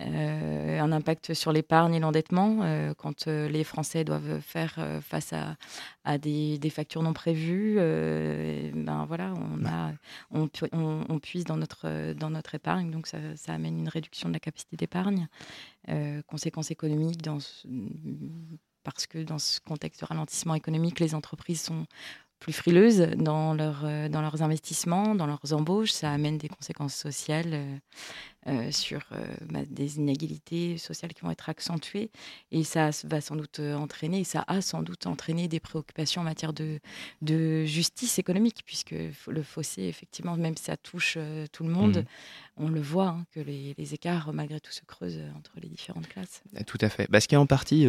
Euh, 0.00 0.80
un 0.80 0.92
impact 0.92 1.34
sur 1.34 1.52
l'épargne 1.52 1.94
et 1.94 2.00
l'endettement 2.00 2.60
euh, 2.62 2.94
quand 2.94 3.28
euh, 3.28 3.48
les 3.48 3.62
Français 3.62 4.02
doivent 4.04 4.40
faire 4.40 4.78
face 5.02 5.32
à, 5.32 5.56
à 6.04 6.18
des, 6.18 6.58
des, 6.58 6.70
factures 6.70 7.02
non 7.02 7.12
prévues. 7.12 7.76
ben 7.76 9.04
voilà, 9.06 9.32
on, 9.34 9.64
a, 9.64 9.92
on, 10.30 10.48
on, 11.08 11.18
puise 11.18 11.44
dans 11.44 11.56
notre, 11.56 12.12
dans 12.14 12.30
notre 12.30 12.54
épargne, 12.54 12.90
donc 12.90 13.06
ça, 13.06 13.18
ça 13.36 13.54
amène 13.54 13.78
une 13.78 13.88
réduction 13.88 14.28
de 14.28 14.34
la 14.34 14.40
capacité 14.40 14.76
d'épargne. 14.76 15.28
conséquences 16.26 16.70
économiques 16.70 17.22
dans 17.22 17.38
parce 18.82 19.06
que 19.06 19.18
dans 19.18 19.38
ce 19.38 19.60
contexte 19.60 20.00
de 20.00 20.06
ralentissement 20.06 20.54
économique, 20.54 21.00
les 21.00 21.14
entreprises 21.14 21.62
sont 21.62 21.86
plus 22.38 22.52
frileuses 22.52 23.08
dans, 23.16 23.54
leur, 23.54 23.86
dans 24.10 24.20
leurs 24.20 24.42
investissements, 24.42 25.14
dans 25.14 25.26
leurs 25.26 25.54
embauches. 25.54 25.92
Ça 25.92 26.10
amène 26.10 26.36
des 26.36 26.48
conséquences 26.48 26.94
sociales 26.94 27.80
sur 28.70 29.00
bah, 29.48 29.60
des 29.68 29.96
inégalités 29.96 30.76
sociales 30.78 31.14
qui 31.14 31.22
vont 31.22 31.30
être 31.30 31.48
accentuées. 31.48 32.10
Et 32.52 32.64
ça 32.64 32.90
va 33.04 33.20
sans 33.20 33.36
doute 33.36 33.60
entraîner, 33.60 34.24
ça 34.24 34.44
a 34.46 34.60
sans 34.60 34.82
doute 34.82 35.06
entraîné 35.06 35.48
des 35.48 35.60
préoccupations 35.60 36.20
en 36.20 36.24
matière 36.24 36.52
de, 36.52 36.78
de 37.22 37.64
justice 37.64 38.18
économique, 38.18 38.62
puisque 38.64 38.94
le 39.26 39.42
fossé, 39.42 39.84
effectivement, 39.84 40.36
même 40.36 40.56
si 40.56 40.64
ça 40.64 40.76
touche 40.76 41.18
tout 41.52 41.64
le 41.64 41.70
monde, 41.70 41.98
mmh. 41.98 42.62
on 42.62 42.68
le 42.68 42.80
voit 42.80 43.08
hein, 43.08 43.26
que 43.32 43.40
les, 43.40 43.74
écarts, 43.94 44.32
malgré 44.32 44.60
tout, 44.60 44.72
se 44.72 44.84
creusent 44.84 45.22
entre 45.36 45.52
les 45.62 45.68
différentes 45.68 46.08
classes. 46.08 46.42
Tout 46.66 46.78
à 46.80 46.88
fait. 46.88 47.10
Bah, 47.10 47.20
ce 47.20 47.28
qui 47.28 47.34
est 47.34 47.38
en 47.38 47.46
partie 47.46 47.86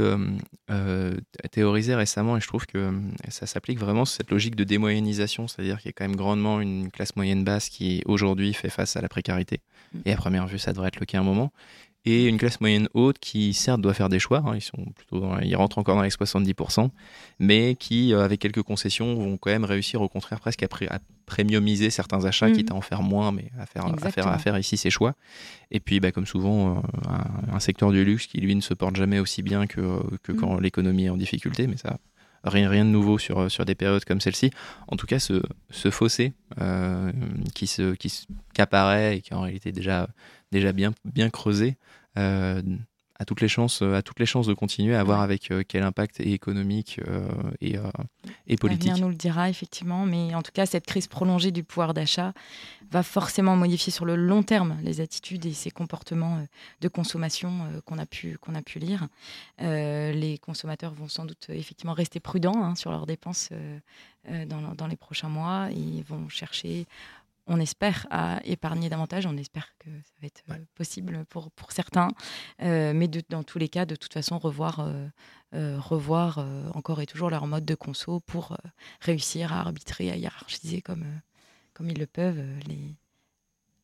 théorisé 1.51 1.95
récemment, 1.95 2.37
et 2.37 2.41
je 2.41 2.47
trouve 2.47 2.65
que 2.65 2.93
ça 3.29 3.45
s'applique 3.45 3.79
vraiment, 3.79 4.05
cette 4.05 4.31
logique 4.31 4.55
de 4.55 4.63
démoyennisation, 4.63 5.47
c'est-à-dire 5.47 5.77
qu'il 5.77 5.87
y 5.87 5.89
a 5.89 5.93
quand 5.93 6.05
même 6.05 6.15
grandement 6.15 6.61
une 6.61 6.91
classe 6.91 7.15
moyenne 7.15 7.43
basse 7.43 7.69
qui 7.69 8.01
aujourd'hui 8.05 8.53
fait 8.53 8.69
face 8.69 8.95
à 8.95 9.01
la 9.01 9.09
précarité. 9.09 9.61
Mm. 9.93 9.99
Et 10.05 10.13
à 10.13 10.17
première 10.17 10.44
vue, 10.45 10.59
ça 10.59 10.73
devrait 10.73 10.87
être 10.89 10.99
le 10.99 11.05
cas 11.05 11.17
à 11.17 11.21
un 11.21 11.23
moment 11.23 11.51
et 12.05 12.27
une 12.27 12.37
classe 12.37 12.61
moyenne 12.61 12.87
haute 12.93 13.17
qui 13.17 13.53
certes 13.53 13.81
doit 13.81 13.95
faire 13.95 14.09
des 14.09 14.19
choix, 14.19 14.43
hein, 14.45 14.53
ils 14.55 14.61
sont 14.61 14.85
plutôt 14.95 15.25
ils 15.41 15.55
rentrent 15.55 15.79
encore 15.79 15.95
dans 15.95 16.03
les 16.03 16.09
70%, 16.09 16.89
mais 17.39 17.75
qui 17.75 18.13
euh, 18.13 18.23
avec 18.23 18.39
quelques 18.39 18.61
concessions 18.61 19.15
vont 19.15 19.37
quand 19.37 19.49
même 19.49 19.65
réussir 19.65 20.01
au 20.01 20.07
contraire 20.07 20.39
presque 20.39 20.61
à, 20.61 20.67
à 20.91 20.99
premiumiser 21.25 21.89
certains 21.89 22.25
achats, 22.25 22.51
quitte 22.51 22.69
à 22.69 22.75
en 22.75 22.81
faire 22.81 23.01
moins, 23.01 23.31
mais 23.31 23.49
à 23.59 23.65
faire, 23.65 23.85
à 23.87 24.11
faire, 24.11 24.27
à 24.27 24.37
faire 24.37 24.57
ici 24.57 24.77
ses 24.77 24.91
choix. 24.91 25.15
Et 25.71 25.79
puis 25.79 25.99
bah, 25.99 26.11
comme 26.11 26.27
souvent, 26.27 26.77
euh, 26.77 27.11
un, 27.51 27.59
secteur 27.59 27.91
du 27.91 28.05
luxe 28.05 28.27
qui 28.27 28.39
lui 28.39 28.55
ne 28.55 28.61
se 28.61 28.75
porte 28.75 28.95
jamais 28.95 29.17
aussi 29.17 29.41
bien 29.41 29.65
que, 29.65 29.99
que 30.21 30.31
mm. 30.31 30.35
quand 30.35 30.59
l'économie 30.59 31.05
est 31.05 31.09
en 31.09 31.17
difficulté, 31.17 31.65
mais 31.65 31.77
ça 31.77 31.97
rien, 32.45 32.69
rien 32.69 32.85
de 32.85 32.89
nouveau 32.89 33.17
sur, 33.17 33.51
sur 33.51 33.65
des 33.65 33.75
périodes 33.75 34.05
comme 34.05 34.21
celle-ci. 34.21 34.51
En 34.87 34.95
tout 34.95 35.05
cas, 35.05 35.19
ce, 35.19 35.41
ce 35.69 35.91
fossé 35.91 36.33
euh, 36.61 37.11
qui, 37.53 37.67
se, 37.67 37.93
qui, 37.95 38.25
qui 38.53 38.61
apparaît 38.61 39.17
et 39.17 39.21
qui 39.21 39.33
est 39.33 39.35
en 39.35 39.41
réalité 39.41 39.71
déjà 39.71 40.07
déjà 40.51 40.71
bien, 40.71 40.93
bien 41.03 41.29
creusé, 41.29 41.77
euh, 42.17 42.61
a 43.17 43.25
toutes 43.25 43.41
les 43.41 43.47
chances, 43.47 43.81
à 43.81 44.01
toutes 44.01 44.19
les 44.19 44.25
chances 44.25 44.47
de 44.47 44.53
continuer 44.53 44.95
à 44.95 45.03
voir 45.03 45.21
avec 45.21 45.51
euh, 45.51 45.63
quel 45.67 45.83
impact 45.83 46.19
économique 46.19 46.99
euh, 47.07 47.27
et, 47.61 47.75
et 48.47 48.57
politique. 48.57 48.89
L'avenir 48.89 49.05
nous 49.05 49.09
le 49.09 49.15
dira 49.15 49.49
effectivement, 49.49 50.05
mais 50.05 50.35
en 50.35 50.41
tout 50.41 50.51
cas 50.53 50.65
cette 50.65 50.85
crise 50.85 51.07
prolongée 51.07 51.51
du 51.51 51.63
pouvoir 51.63 51.93
d'achat 51.93 52.33
va 52.91 53.03
forcément 53.03 53.55
modifier 53.55 53.91
sur 53.91 54.05
le 54.05 54.15
long 54.15 54.43
terme 54.43 54.77
les 54.83 55.01
attitudes 55.01 55.45
et 55.45 55.53
ces 55.53 55.71
comportements 55.71 56.45
de 56.81 56.87
consommation 56.87 57.51
qu'on 57.85 57.97
a 57.97 58.05
pu 58.05 58.37
qu'on 58.39 58.53
a 58.53 58.61
pu 58.61 58.79
lire. 58.79 59.07
les 59.59 60.37
consommateurs 60.41 60.93
vont 60.93 61.07
sans 61.07 61.25
doute 61.25 61.47
effectivement 61.49 61.93
rester 61.93 62.19
prudents 62.19 62.63
hein, 62.63 62.75
sur 62.75 62.91
leurs 62.91 63.05
dépenses 63.05 63.49
dans, 64.27 64.75
dans, 64.75 64.87
les 64.87 64.95
prochains 64.95 65.29
mois. 65.29 65.69
Ils 65.71 66.03
vont 66.03 66.29
chercher 66.29 66.85
on 67.47 67.59
espère 67.59 68.07
à 68.09 68.39
épargner 68.43 68.89
davantage, 68.89 69.25
on 69.25 69.37
espère 69.37 69.73
que 69.77 69.89
ça 69.89 70.13
va 70.21 70.27
être 70.27 70.41
euh, 70.49 70.55
possible 70.75 71.25
pour, 71.29 71.51
pour 71.51 71.71
certains, 71.71 72.09
euh, 72.61 72.93
mais 72.95 73.07
dans 73.29 73.43
tous 73.43 73.59
les 73.59 73.69
cas, 73.69 73.85
de 73.85 73.95
toute 73.95 74.13
façon, 74.13 74.39
revoir, 74.39 74.79
euh, 75.53 75.79
revoir 75.79 76.45
encore 76.73 77.01
et 77.01 77.05
toujours 77.05 77.29
leur 77.29 77.47
mode 77.47 77.65
de 77.65 77.75
conso 77.75 78.19
pour 78.19 78.57
réussir 78.99 79.53
à 79.53 79.59
arbitrer, 79.59 80.11
à 80.11 80.15
hiérarchiser 80.15 80.81
comme, 80.81 81.05
comme 81.73 81.89
ils 81.89 81.99
le 81.99 82.07
peuvent 82.07 82.43
les, 82.67 82.95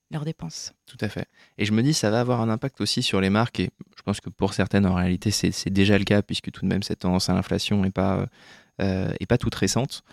leurs 0.10 0.26
dépenses. 0.26 0.74
Tout 0.86 0.97
à 1.00 1.08
fait. 1.08 1.28
Et 1.58 1.65
je 1.65 1.71
me 1.71 1.84
dis, 1.84 1.93
ça 1.93 2.10
va 2.10 2.19
avoir 2.19 2.41
un 2.41 2.50
impact 2.50 2.82
aussi 2.82 3.04
sur 3.04 3.21
les 3.21 3.30
marques, 3.30 3.60
et 3.60 3.69
je 3.95 4.02
pense 4.02 4.19
que 4.19 4.30
pour 4.30 4.54
certaines, 4.54 4.86
en 4.86 4.95
réalité, 4.95 5.32
c'est 5.32 5.69
déjà 5.69 5.97
le 5.97 6.04
cas, 6.04 6.21
puisque 6.21 6.52
tout 6.52 6.62
de 6.62 6.67
même, 6.67 6.84
cette 6.84 7.00
tendance 7.00 7.30
à 7.30 7.34
l'inflation 7.34 7.82
n'est 7.82 7.91
pas, 7.91 8.26
est 8.80 9.28
pas 9.28 9.38
toute 9.38 9.56
récente 9.56 10.04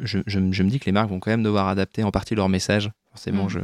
je, 0.00 0.38
me 0.38 0.68
dis 0.68 0.80
que 0.80 0.86
les 0.86 0.92
marques 0.92 1.10
vont 1.10 1.20
quand 1.20 1.30
même 1.30 1.42
devoir 1.42 1.68
adapter 1.68 2.02
en 2.02 2.10
partie 2.10 2.34
leur 2.34 2.48
message. 2.48 2.90
Forcément, 3.10 3.46
mm. 3.46 3.50
je, 3.50 3.60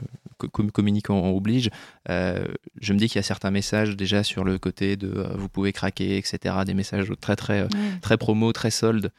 communiquant 0.46 1.30
oblige. 1.30 1.70
Euh, 2.10 2.44
je 2.80 2.92
me 2.92 2.98
dis 2.98 3.08
qu'il 3.08 3.16
y 3.16 3.20
a 3.20 3.22
certains 3.22 3.50
messages 3.50 3.96
déjà 3.96 4.22
sur 4.22 4.44
le 4.44 4.58
côté 4.58 4.96
de 4.96 5.08
euh, 5.08 5.28
vous 5.36 5.48
pouvez 5.48 5.72
craquer, 5.72 6.18
etc. 6.18 6.56
Des 6.64 6.74
messages 6.74 7.10
très, 7.20 7.36
très, 7.36 7.60
euh, 7.60 7.68
très 8.02 8.16
promo, 8.16 8.52
très 8.52 8.70
soldes, 8.70 9.12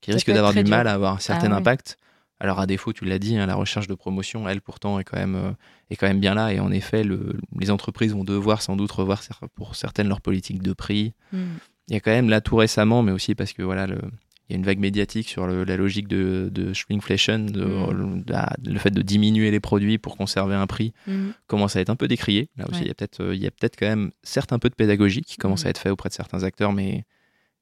qui 0.00 0.12
risquent 0.12 0.32
d'avoir 0.32 0.54
du 0.54 0.64
mal 0.64 0.86
à 0.86 0.94
avoir 0.94 1.14
un 1.14 1.20
certain 1.20 1.52
ah 1.52 1.56
impact. 1.56 1.98
Alors, 2.40 2.58
à 2.58 2.66
défaut, 2.66 2.92
tu 2.92 3.04
l'as 3.04 3.20
dit, 3.20 3.36
hein, 3.36 3.46
la 3.46 3.54
recherche 3.54 3.86
de 3.86 3.94
promotion, 3.94 4.48
elle, 4.48 4.60
pourtant, 4.60 4.98
est 4.98 5.04
quand 5.04 5.18
même, 5.18 5.54
est 5.90 5.96
quand 5.96 6.08
même 6.08 6.18
bien 6.18 6.34
là. 6.34 6.52
Et 6.52 6.58
en 6.58 6.72
effet, 6.72 7.04
le, 7.04 7.34
les 7.56 7.70
entreprises 7.70 8.14
vont 8.14 8.24
devoir 8.24 8.62
sans 8.62 8.74
doute 8.74 8.90
revoir 8.90 9.22
pour 9.54 9.76
certaines 9.76 10.08
leur 10.08 10.20
politique 10.20 10.60
de 10.60 10.72
prix. 10.72 11.12
Mm. 11.32 11.44
Il 11.88 11.94
y 11.94 11.96
a 11.96 12.00
quand 12.00 12.10
même 12.10 12.28
là 12.28 12.40
tout 12.40 12.56
récemment, 12.56 13.02
mais 13.02 13.12
aussi 13.12 13.36
parce 13.36 13.52
que 13.52 13.62
voilà, 13.62 13.86
le, 13.86 14.00
il 14.52 14.56
y 14.56 14.58
a 14.58 14.58
une 14.58 14.66
vague 14.66 14.80
médiatique 14.80 15.30
sur 15.30 15.46
la 15.46 15.76
logique 15.78 16.08
de, 16.08 16.50
de 16.52 16.74
shrinkflation, 16.74 17.46
de, 17.46 17.64
mm. 17.64 18.24
le 18.66 18.78
fait 18.78 18.90
de 18.90 19.00
diminuer 19.00 19.50
les 19.50 19.60
produits 19.60 19.96
pour 19.96 20.18
conserver 20.18 20.54
un 20.54 20.66
prix, 20.66 20.92
mm. 21.06 21.30
commence 21.46 21.74
à 21.76 21.80
être 21.80 21.88
un 21.88 21.96
peu 21.96 22.06
décrié. 22.06 22.50
Là 22.58 22.66
aussi, 22.68 22.82
il 22.82 22.86
y 22.86 22.90
a 22.90 22.94
peut-être 22.94 23.20
euh, 23.20 23.34
peut 23.34 23.76
quand 23.78 23.88
même 23.88 24.10
certes 24.22 24.52
un 24.52 24.58
peu 24.58 24.68
de 24.68 24.74
pédagogie 24.74 25.22
qui 25.22 25.38
commence 25.38 25.64
mm. 25.64 25.68
à 25.68 25.70
être 25.70 25.78
fait 25.78 25.88
auprès 25.88 26.10
de 26.10 26.14
certains 26.14 26.42
acteurs, 26.42 26.72
mais 26.72 27.04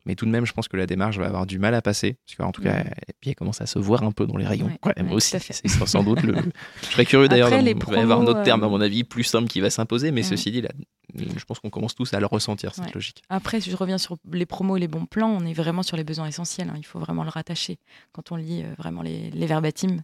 mais 0.07 0.15
tout 0.15 0.25
de 0.25 0.31
même, 0.31 0.47
je 0.47 0.53
pense 0.53 0.69
que 0.69 0.77
la 0.77 0.87
démarche 0.87 1.19
va 1.19 1.27
avoir 1.27 1.47
du 1.47 1.59
mal 1.59 1.75
à 1.75 1.83
passer. 1.83 2.17
Parce 2.27 2.37
qu'en 2.37 2.53
tout 2.53 2.63
cas, 2.63 2.85
puis 3.21 3.31
elle 3.31 3.37
commence 3.37 3.61
à 3.61 3.67
se 3.67 3.79
voir 3.79 4.03
un 4.03 4.13
peu 4.13 4.27
dans 4.27 4.37
les 4.37 4.47
rayons. 4.47 4.71
même 4.97 5.13
aussi, 5.13 5.37
c'est 5.39 5.69
sans 5.69 6.03
doute 6.03 6.23
le. 6.23 6.35
Je 6.83 6.87
serais 6.87 7.05
curieux 7.05 7.29
d'ailleurs. 7.29 7.53
Il 7.53 7.75
va 7.75 7.97
y 7.97 8.01
avoir 8.01 8.21
un 8.21 8.27
autre 8.27 8.43
terme, 8.43 8.65
à 8.65 8.69
mon 8.69 8.81
avis, 8.81 9.05
plus 9.05 9.25
simple 9.25 9.49
qui 9.49 9.61
va 9.61 9.69
s'imposer. 9.69 10.11
Mais 10.11 10.23
ceci 10.23 10.51
dit, 10.51 10.63
là, 10.63 10.71
je 11.15 11.45
pense 11.45 11.59
qu'on 11.59 11.71
commence 11.71 11.95
tous 11.95 12.15
à 12.15 12.21
le 12.21 12.27
ressentir, 12.27 12.75
cette 12.75 12.95
logique. 12.95 13.23
Après, 13.29 13.61
si 13.61 13.71
je 13.71 13.77
reviens 13.77 13.99
sur 13.99 14.17
les 14.33 14.47
promos 14.47 14.77
et 14.77 14.81
les 14.81 14.89
bons 14.89 15.07
plans, 15.07 15.31
on 15.31 15.45
est 15.45 15.53
vraiment 15.53 15.83
sur 15.83 15.97
les 15.97 16.05
besoins 16.05 16.27
essentiels. 16.27 16.71
Hein. 16.71 16.77
Il 16.79 16.87
faut 16.87 16.99
vraiment 16.99 17.23
le 17.23 17.31
rattacher. 17.31 17.79
Quand 18.13 18.33
on 18.33 18.37
lit 18.37 18.63
euh, 18.63 18.75
vraiment 18.79 19.03
les, 19.03 19.31
les 19.31 19.47
verbatims 19.47 20.03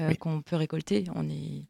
euh, 0.00 0.14
qu'on 0.14 0.42
peut 0.42 0.56
récolter, 0.56 1.04
on 1.14 1.28
est. 1.28 1.66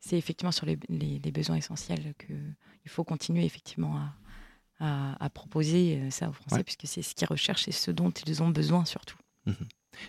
C'est 0.00 0.16
effectivement 0.16 0.52
sur 0.52 0.64
les, 0.64 0.78
les, 0.88 1.20
les 1.22 1.32
besoins 1.32 1.56
essentiels 1.56 2.14
qu'il 2.24 2.90
faut 2.90 3.02
continuer 3.02 3.44
effectivement 3.44 3.96
à, 3.96 4.14
à, 4.80 5.30
proposer 5.30 5.98
euh, 5.98 6.10
ça 6.10 6.28
aux 6.28 6.32
Français, 6.32 6.62
puisque 6.62 6.86
c'est 6.86 7.02
ce 7.02 7.14
qu'ils 7.14 7.28
recherchent 7.28 7.68
et 7.68 7.72
ce 7.72 7.90
dont 7.90 8.10
ils 8.10 8.42
ont 8.42 8.48
besoin 8.48 8.84
surtout. 8.84 9.16
Mhm. 9.46 9.54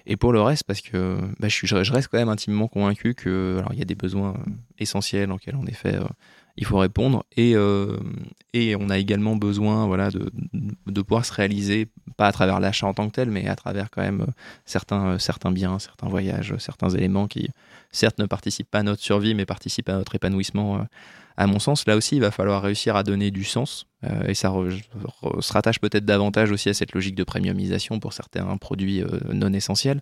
Et 0.05 0.17
pour 0.17 0.33
le 0.33 0.41
reste, 0.41 0.63
parce 0.65 0.81
que 0.81 1.19
bah, 1.39 1.47
je, 1.47 1.55
suis, 1.55 1.67
je, 1.67 1.93
reste 1.93 2.09
quand 2.09 2.19
même 2.19 2.29
intimement 2.29 2.67
convaincu 2.67 3.15
que 3.15 3.57
alors 3.59 3.73
il 3.73 3.79
y 3.79 3.81
a 3.81 3.85
des 3.85 3.95
besoins 3.95 4.35
euh, 4.35 4.51
essentiels 4.77 5.31
auxquels 5.31 5.55
en 5.55 5.65
effet 5.65 5.95
euh, 5.95 6.05
il 6.59 6.65
faut 6.65 6.77
répondre 6.77 7.25
et, 7.37 7.55
et 8.53 8.75
on 8.75 8.89
a 8.89 8.97
également 8.97 9.35
besoin 9.35 9.87
voilà 9.87 10.11
de, 10.11 10.29
de 10.85 11.01
pouvoir 11.01 11.25
se 11.25 11.33
réaliser 11.33 11.87
pas 12.17 12.27
à 12.27 12.31
travers 12.31 12.59
l'achat 12.59 12.85
en 12.85 12.93
tant 12.93 13.07
que 13.07 13.13
tel 13.13 13.31
mais 13.31 13.47
à 13.47 13.55
travers 13.55 13.89
quand 13.89 14.01
même 14.01 14.27
certains 14.65 15.17
certains 15.19 15.51
biens 15.51 15.79
certains 15.79 16.07
voyages 16.07 16.53
certains 16.59 16.89
éléments 16.89 17.27
qui 17.27 17.49
certes 17.91 18.19
ne 18.19 18.25
participent 18.25 18.69
pas 18.69 18.79
à 18.79 18.83
notre 18.83 19.01
survie 19.01 19.33
mais 19.33 19.45
participent 19.45 19.89
à 19.89 19.93
notre 19.93 20.15
épanouissement 20.15 20.85
à 21.39 21.47
mon 21.47 21.59
sens, 21.59 21.87
là 21.87 21.95
aussi, 21.95 22.17
il 22.17 22.21
va 22.21 22.31
falloir 22.31 22.61
réussir 22.61 22.97
à 22.97 23.03
donner 23.03 23.31
du 23.31 23.45
sens. 23.45 23.87
Euh, 24.03 24.27
et 24.27 24.33
ça 24.33 24.51
se 25.39 25.53
rattache 25.53 25.79
peut-être 25.79 26.03
davantage 26.03 26.51
aussi 26.51 26.67
à 26.67 26.73
cette 26.73 26.93
logique 26.93 27.15
de 27.15 27.23
premiumisation 27.23 28.01
pour 28.01 28.11
certains 28.11 28.57
produits 28.57 29.01
euh, 29.01 29.07
non 29.31 29.53
essentiels, 29.53 30.01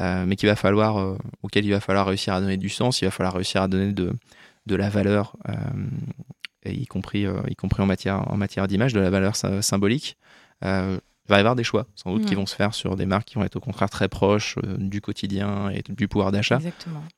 euh, 0.00 0.24
mais 0.26 0.34
qu'il 0.34 0.48
va 0.48 0.56
falloir, 0.56 1.16
auquel 1.44 1.64
il 1.64 1.70
va 1.70 1.78
falloir 1.78 2.08
réussir 2.08 2.34
à 2.34 2.40
donner 2.40 2.56
du 2.56 2.68
sens, 2.68 3.00
il 3.00 3.04
va 3.04 3.12
falloir 3.12 3.34
réussir 3.34 3.62
à 3.62 3.68
donner 3.68 3.92
de, 3.92 4.12
de 4.66 4.76
la 4.76 4.88
valeur, 4.88 5.36
y 6.64 6.86
compris, 6.86 7.26
y 7.48 7.54
compris 7.54 7.82
en 7.82 7.86
matière, 7.86 8.30
en 8.30 8.36
matière 8.36 8.66
d'image, 8.68 8.92
de 8.92 9.00
la 9.00 9.10
valeur 9.10 9.36
symbolique 9.36 10.16
il 11.26 11.30
va 11.30 11.36
y 11.38 11.40
avoir 11.40 11.56
des 11.56 11.64
choix, 11.64 11.86
sans 11.96 12.12
doute, 12.12 12.24
qui 12.24 12.36
vont 12.36 12.46
se 12.46 12.54
faire 12.54 12.72
sur 12.72 12.94
des 12.94 13.04
marques 13.04 13.26
qui 13.26 13.34
vont 13.34 13.42
être 13.42 13.56
au 13.56 13.60
contraire 13.60 13.90
très 13.90 14.08
proches 14.08 14.58
euh, 14.58 14.76
du 14.78 15.00
quotidien 15.00 15.70
et 15.70 15.82
du 15.88 16.06
pouvoir 16.06 16.30
d'achat. 16.30 16.60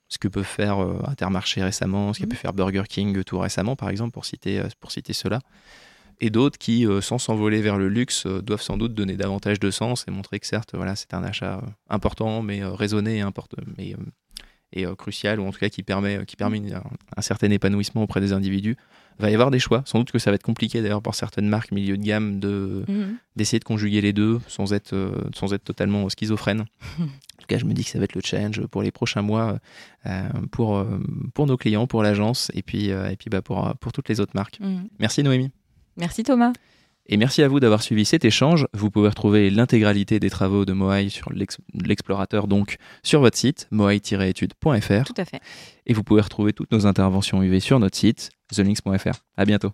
Ce 0.09 0.17
que 0.17 0.29
peut 0.29 0.43
faire 0.43 0.83
euh, 0.83 1.03
Intermarché 1.07 1.63
récemment, 1.63 2.15
ce 2.15 2.21
que 2.21 2.25
mm. 2.25 2.29
peut 2.31 2.37
faire 2.37 2.53
Burger 2.55 2.85
King 2.89 3.23
tout 3.23 3.39
récemment, 3.39 3.77
par 3.77 3.91
exemple, 3.91 4.13
pour 4.13 4.25
citer, 4.25 4.61
euh, 4.61 4.69
pour 4.81 4.93
citer 4.93 5.13
cela. 5.13 5.41
Et 6.21 6.31
d'autres 6.31 6.59
qui, 6.59 6.85
sans 7.01 7.19
s'envoler 7.19 7.61
vers 7.61 7.79
le 7.79 7.89
luxe, 7.89 8.27
doivent 8.27 8.63
sans 8.63 8.77
doute 8.77 8.93
donner 8.93 9.17
davantage 9.17 9.61
de 9.61 9.71
sens 9.71 10.05
et 10.09 10.11
montrer 10.11 10.41
que 10.41 10.49
certes, 10.49 10.71
voilà, 10.75 10.97
c'est 10.97 11.15
un 11.15 11.23
achat 11.23 11.61
important, 11.89 12.43
mais 12.43 12.65
raisonné 12.65 13.19
et, 13.19 13.21
important, 13.21 13.63
mais, 13.77 13.95
et 14.73 14.85
crucial, 14.97 15.41
ou 15.41 15.47
en 15.47 15.51
tout 15.51 15.59
cas 15.59 15.69
qui 15.69 15.83
permet, 15.83 16.25
qui 16.27 16.37
permet 16.37 16.61
un 17.17 17.23
certain 17.23 17.51
épanouissement 17.51 18.03
auprès 18.03 18.21
des 18.21 18.33
individus 18.33 18.77
va 19.19 19.31
y 19.31 19.35
avoir 19.35 19.51
des 19.51 19.59
choix. 19.59 19.83
Sans 19.85 19.99
doute 19.99 20.13
que 20.13 20.19
ça 20.19 20.31
va 20.31 20.37
être 20.37 20.43
compliqué 20.43 20.81
d'ailleurs 20.81 21.03
pour 21.03 21.15
certaines 21.15 21.49
marques 21.49 21.73
milieu 21.73 21.97
de 21.97 22.03
gamme 22.03 22.41
de 22.41 22.85
mhm. 22.89 23.19
d'essayer 23.37 23.59
de 23.59 23.65
conjuguer 23.65 24.01
les 24.01 24.13
deux 24.13 24.41
sans 24.47 24.73
être 24.73 24.93
euh, 24.93 25.13
sans 25.35 25.53
être 25.53 25.65
totalement 25.65 26.09
schizophrène. 26.09 26.61
en 27.01 27.05
tout 27.05 27.47
cas, 27.47 27.59
je 27.59 27.65
me 27.65 27.73
dis 27.73 27.85
que 27.85 27.91
ça 27.91 27.99
va 27.99 28.05
être 28.05 28.15
le 28.15 28.23
challenge 28.25 28.65
pour 28.67 28.83
les 28.83 28.91
prochains 28.91 29.23
mois 29.23 29.59
euh, 30.07 30.29
pour 30.53 30.77
euh, 30.77 31.01
pour 31.35 31.47
nos 31.47 31.57
clients, 31.57 31.87
pour 31.87 32.03
l'agence 32.03 32.51
et 32.55 32.63
puis 32.63 32.89
et 32.89 33.17
puis 33.19 33.31
bah 33.31 33.43
pour 33.43 33.75
pour 33.81 33.93
toutes 33.93 34.09
les 34.09 34.21
autres 34.21 34.33
marques. 34.35 34.61
Mhm. 34.61 34.89
Merci 34.99 35.23
Noémie. 35.23 35.51
Merci 35.97 36.23
Thomas. 36.23 36.53
Et 37.09 37.17
merci 37.17 37.43
à 37.43 37.49
vous 37.49 37.59
d'avoir 37.59 37.83
suivi 37.83 38.05
cet 38.05 38.25
échange. 38.25 38.67
Vous 38.75 38.91
pouvez 38.91 39.09
retrouver 39.09 39.51
l'intégralité 39.51 40.21
des 40.21 40.31
travaux 40.31 40.65
de 40.65 40.73
Moai 40.73 41.09
sur 41.09 41.33
l'explorateur, 41.33 42.47
donc 42.47 42.77
sur 43.03 43.21
votre 43.21 43.37
site, 43.37 43.67
moai-études.fr. 43.71 45.05
Tout 45.05 45.15
à 45.17 45.25
fait. 45.25 45.41
Et 45.87 45.95
vous 45.95 46.05
pouvez 46.05 46.21
retrouver 46.21 46.53
toutes 46.53 46.73
nos 46.73 46.87
interventions 46.87 47.43
UV 47.43 47.61
sur 47.61 47.79
notre 47.79 47.97
site, 47.97 48.31
thelinks.fr. 48.55 49.21
À 49.37 49.45
bientôt. 49.47 49.73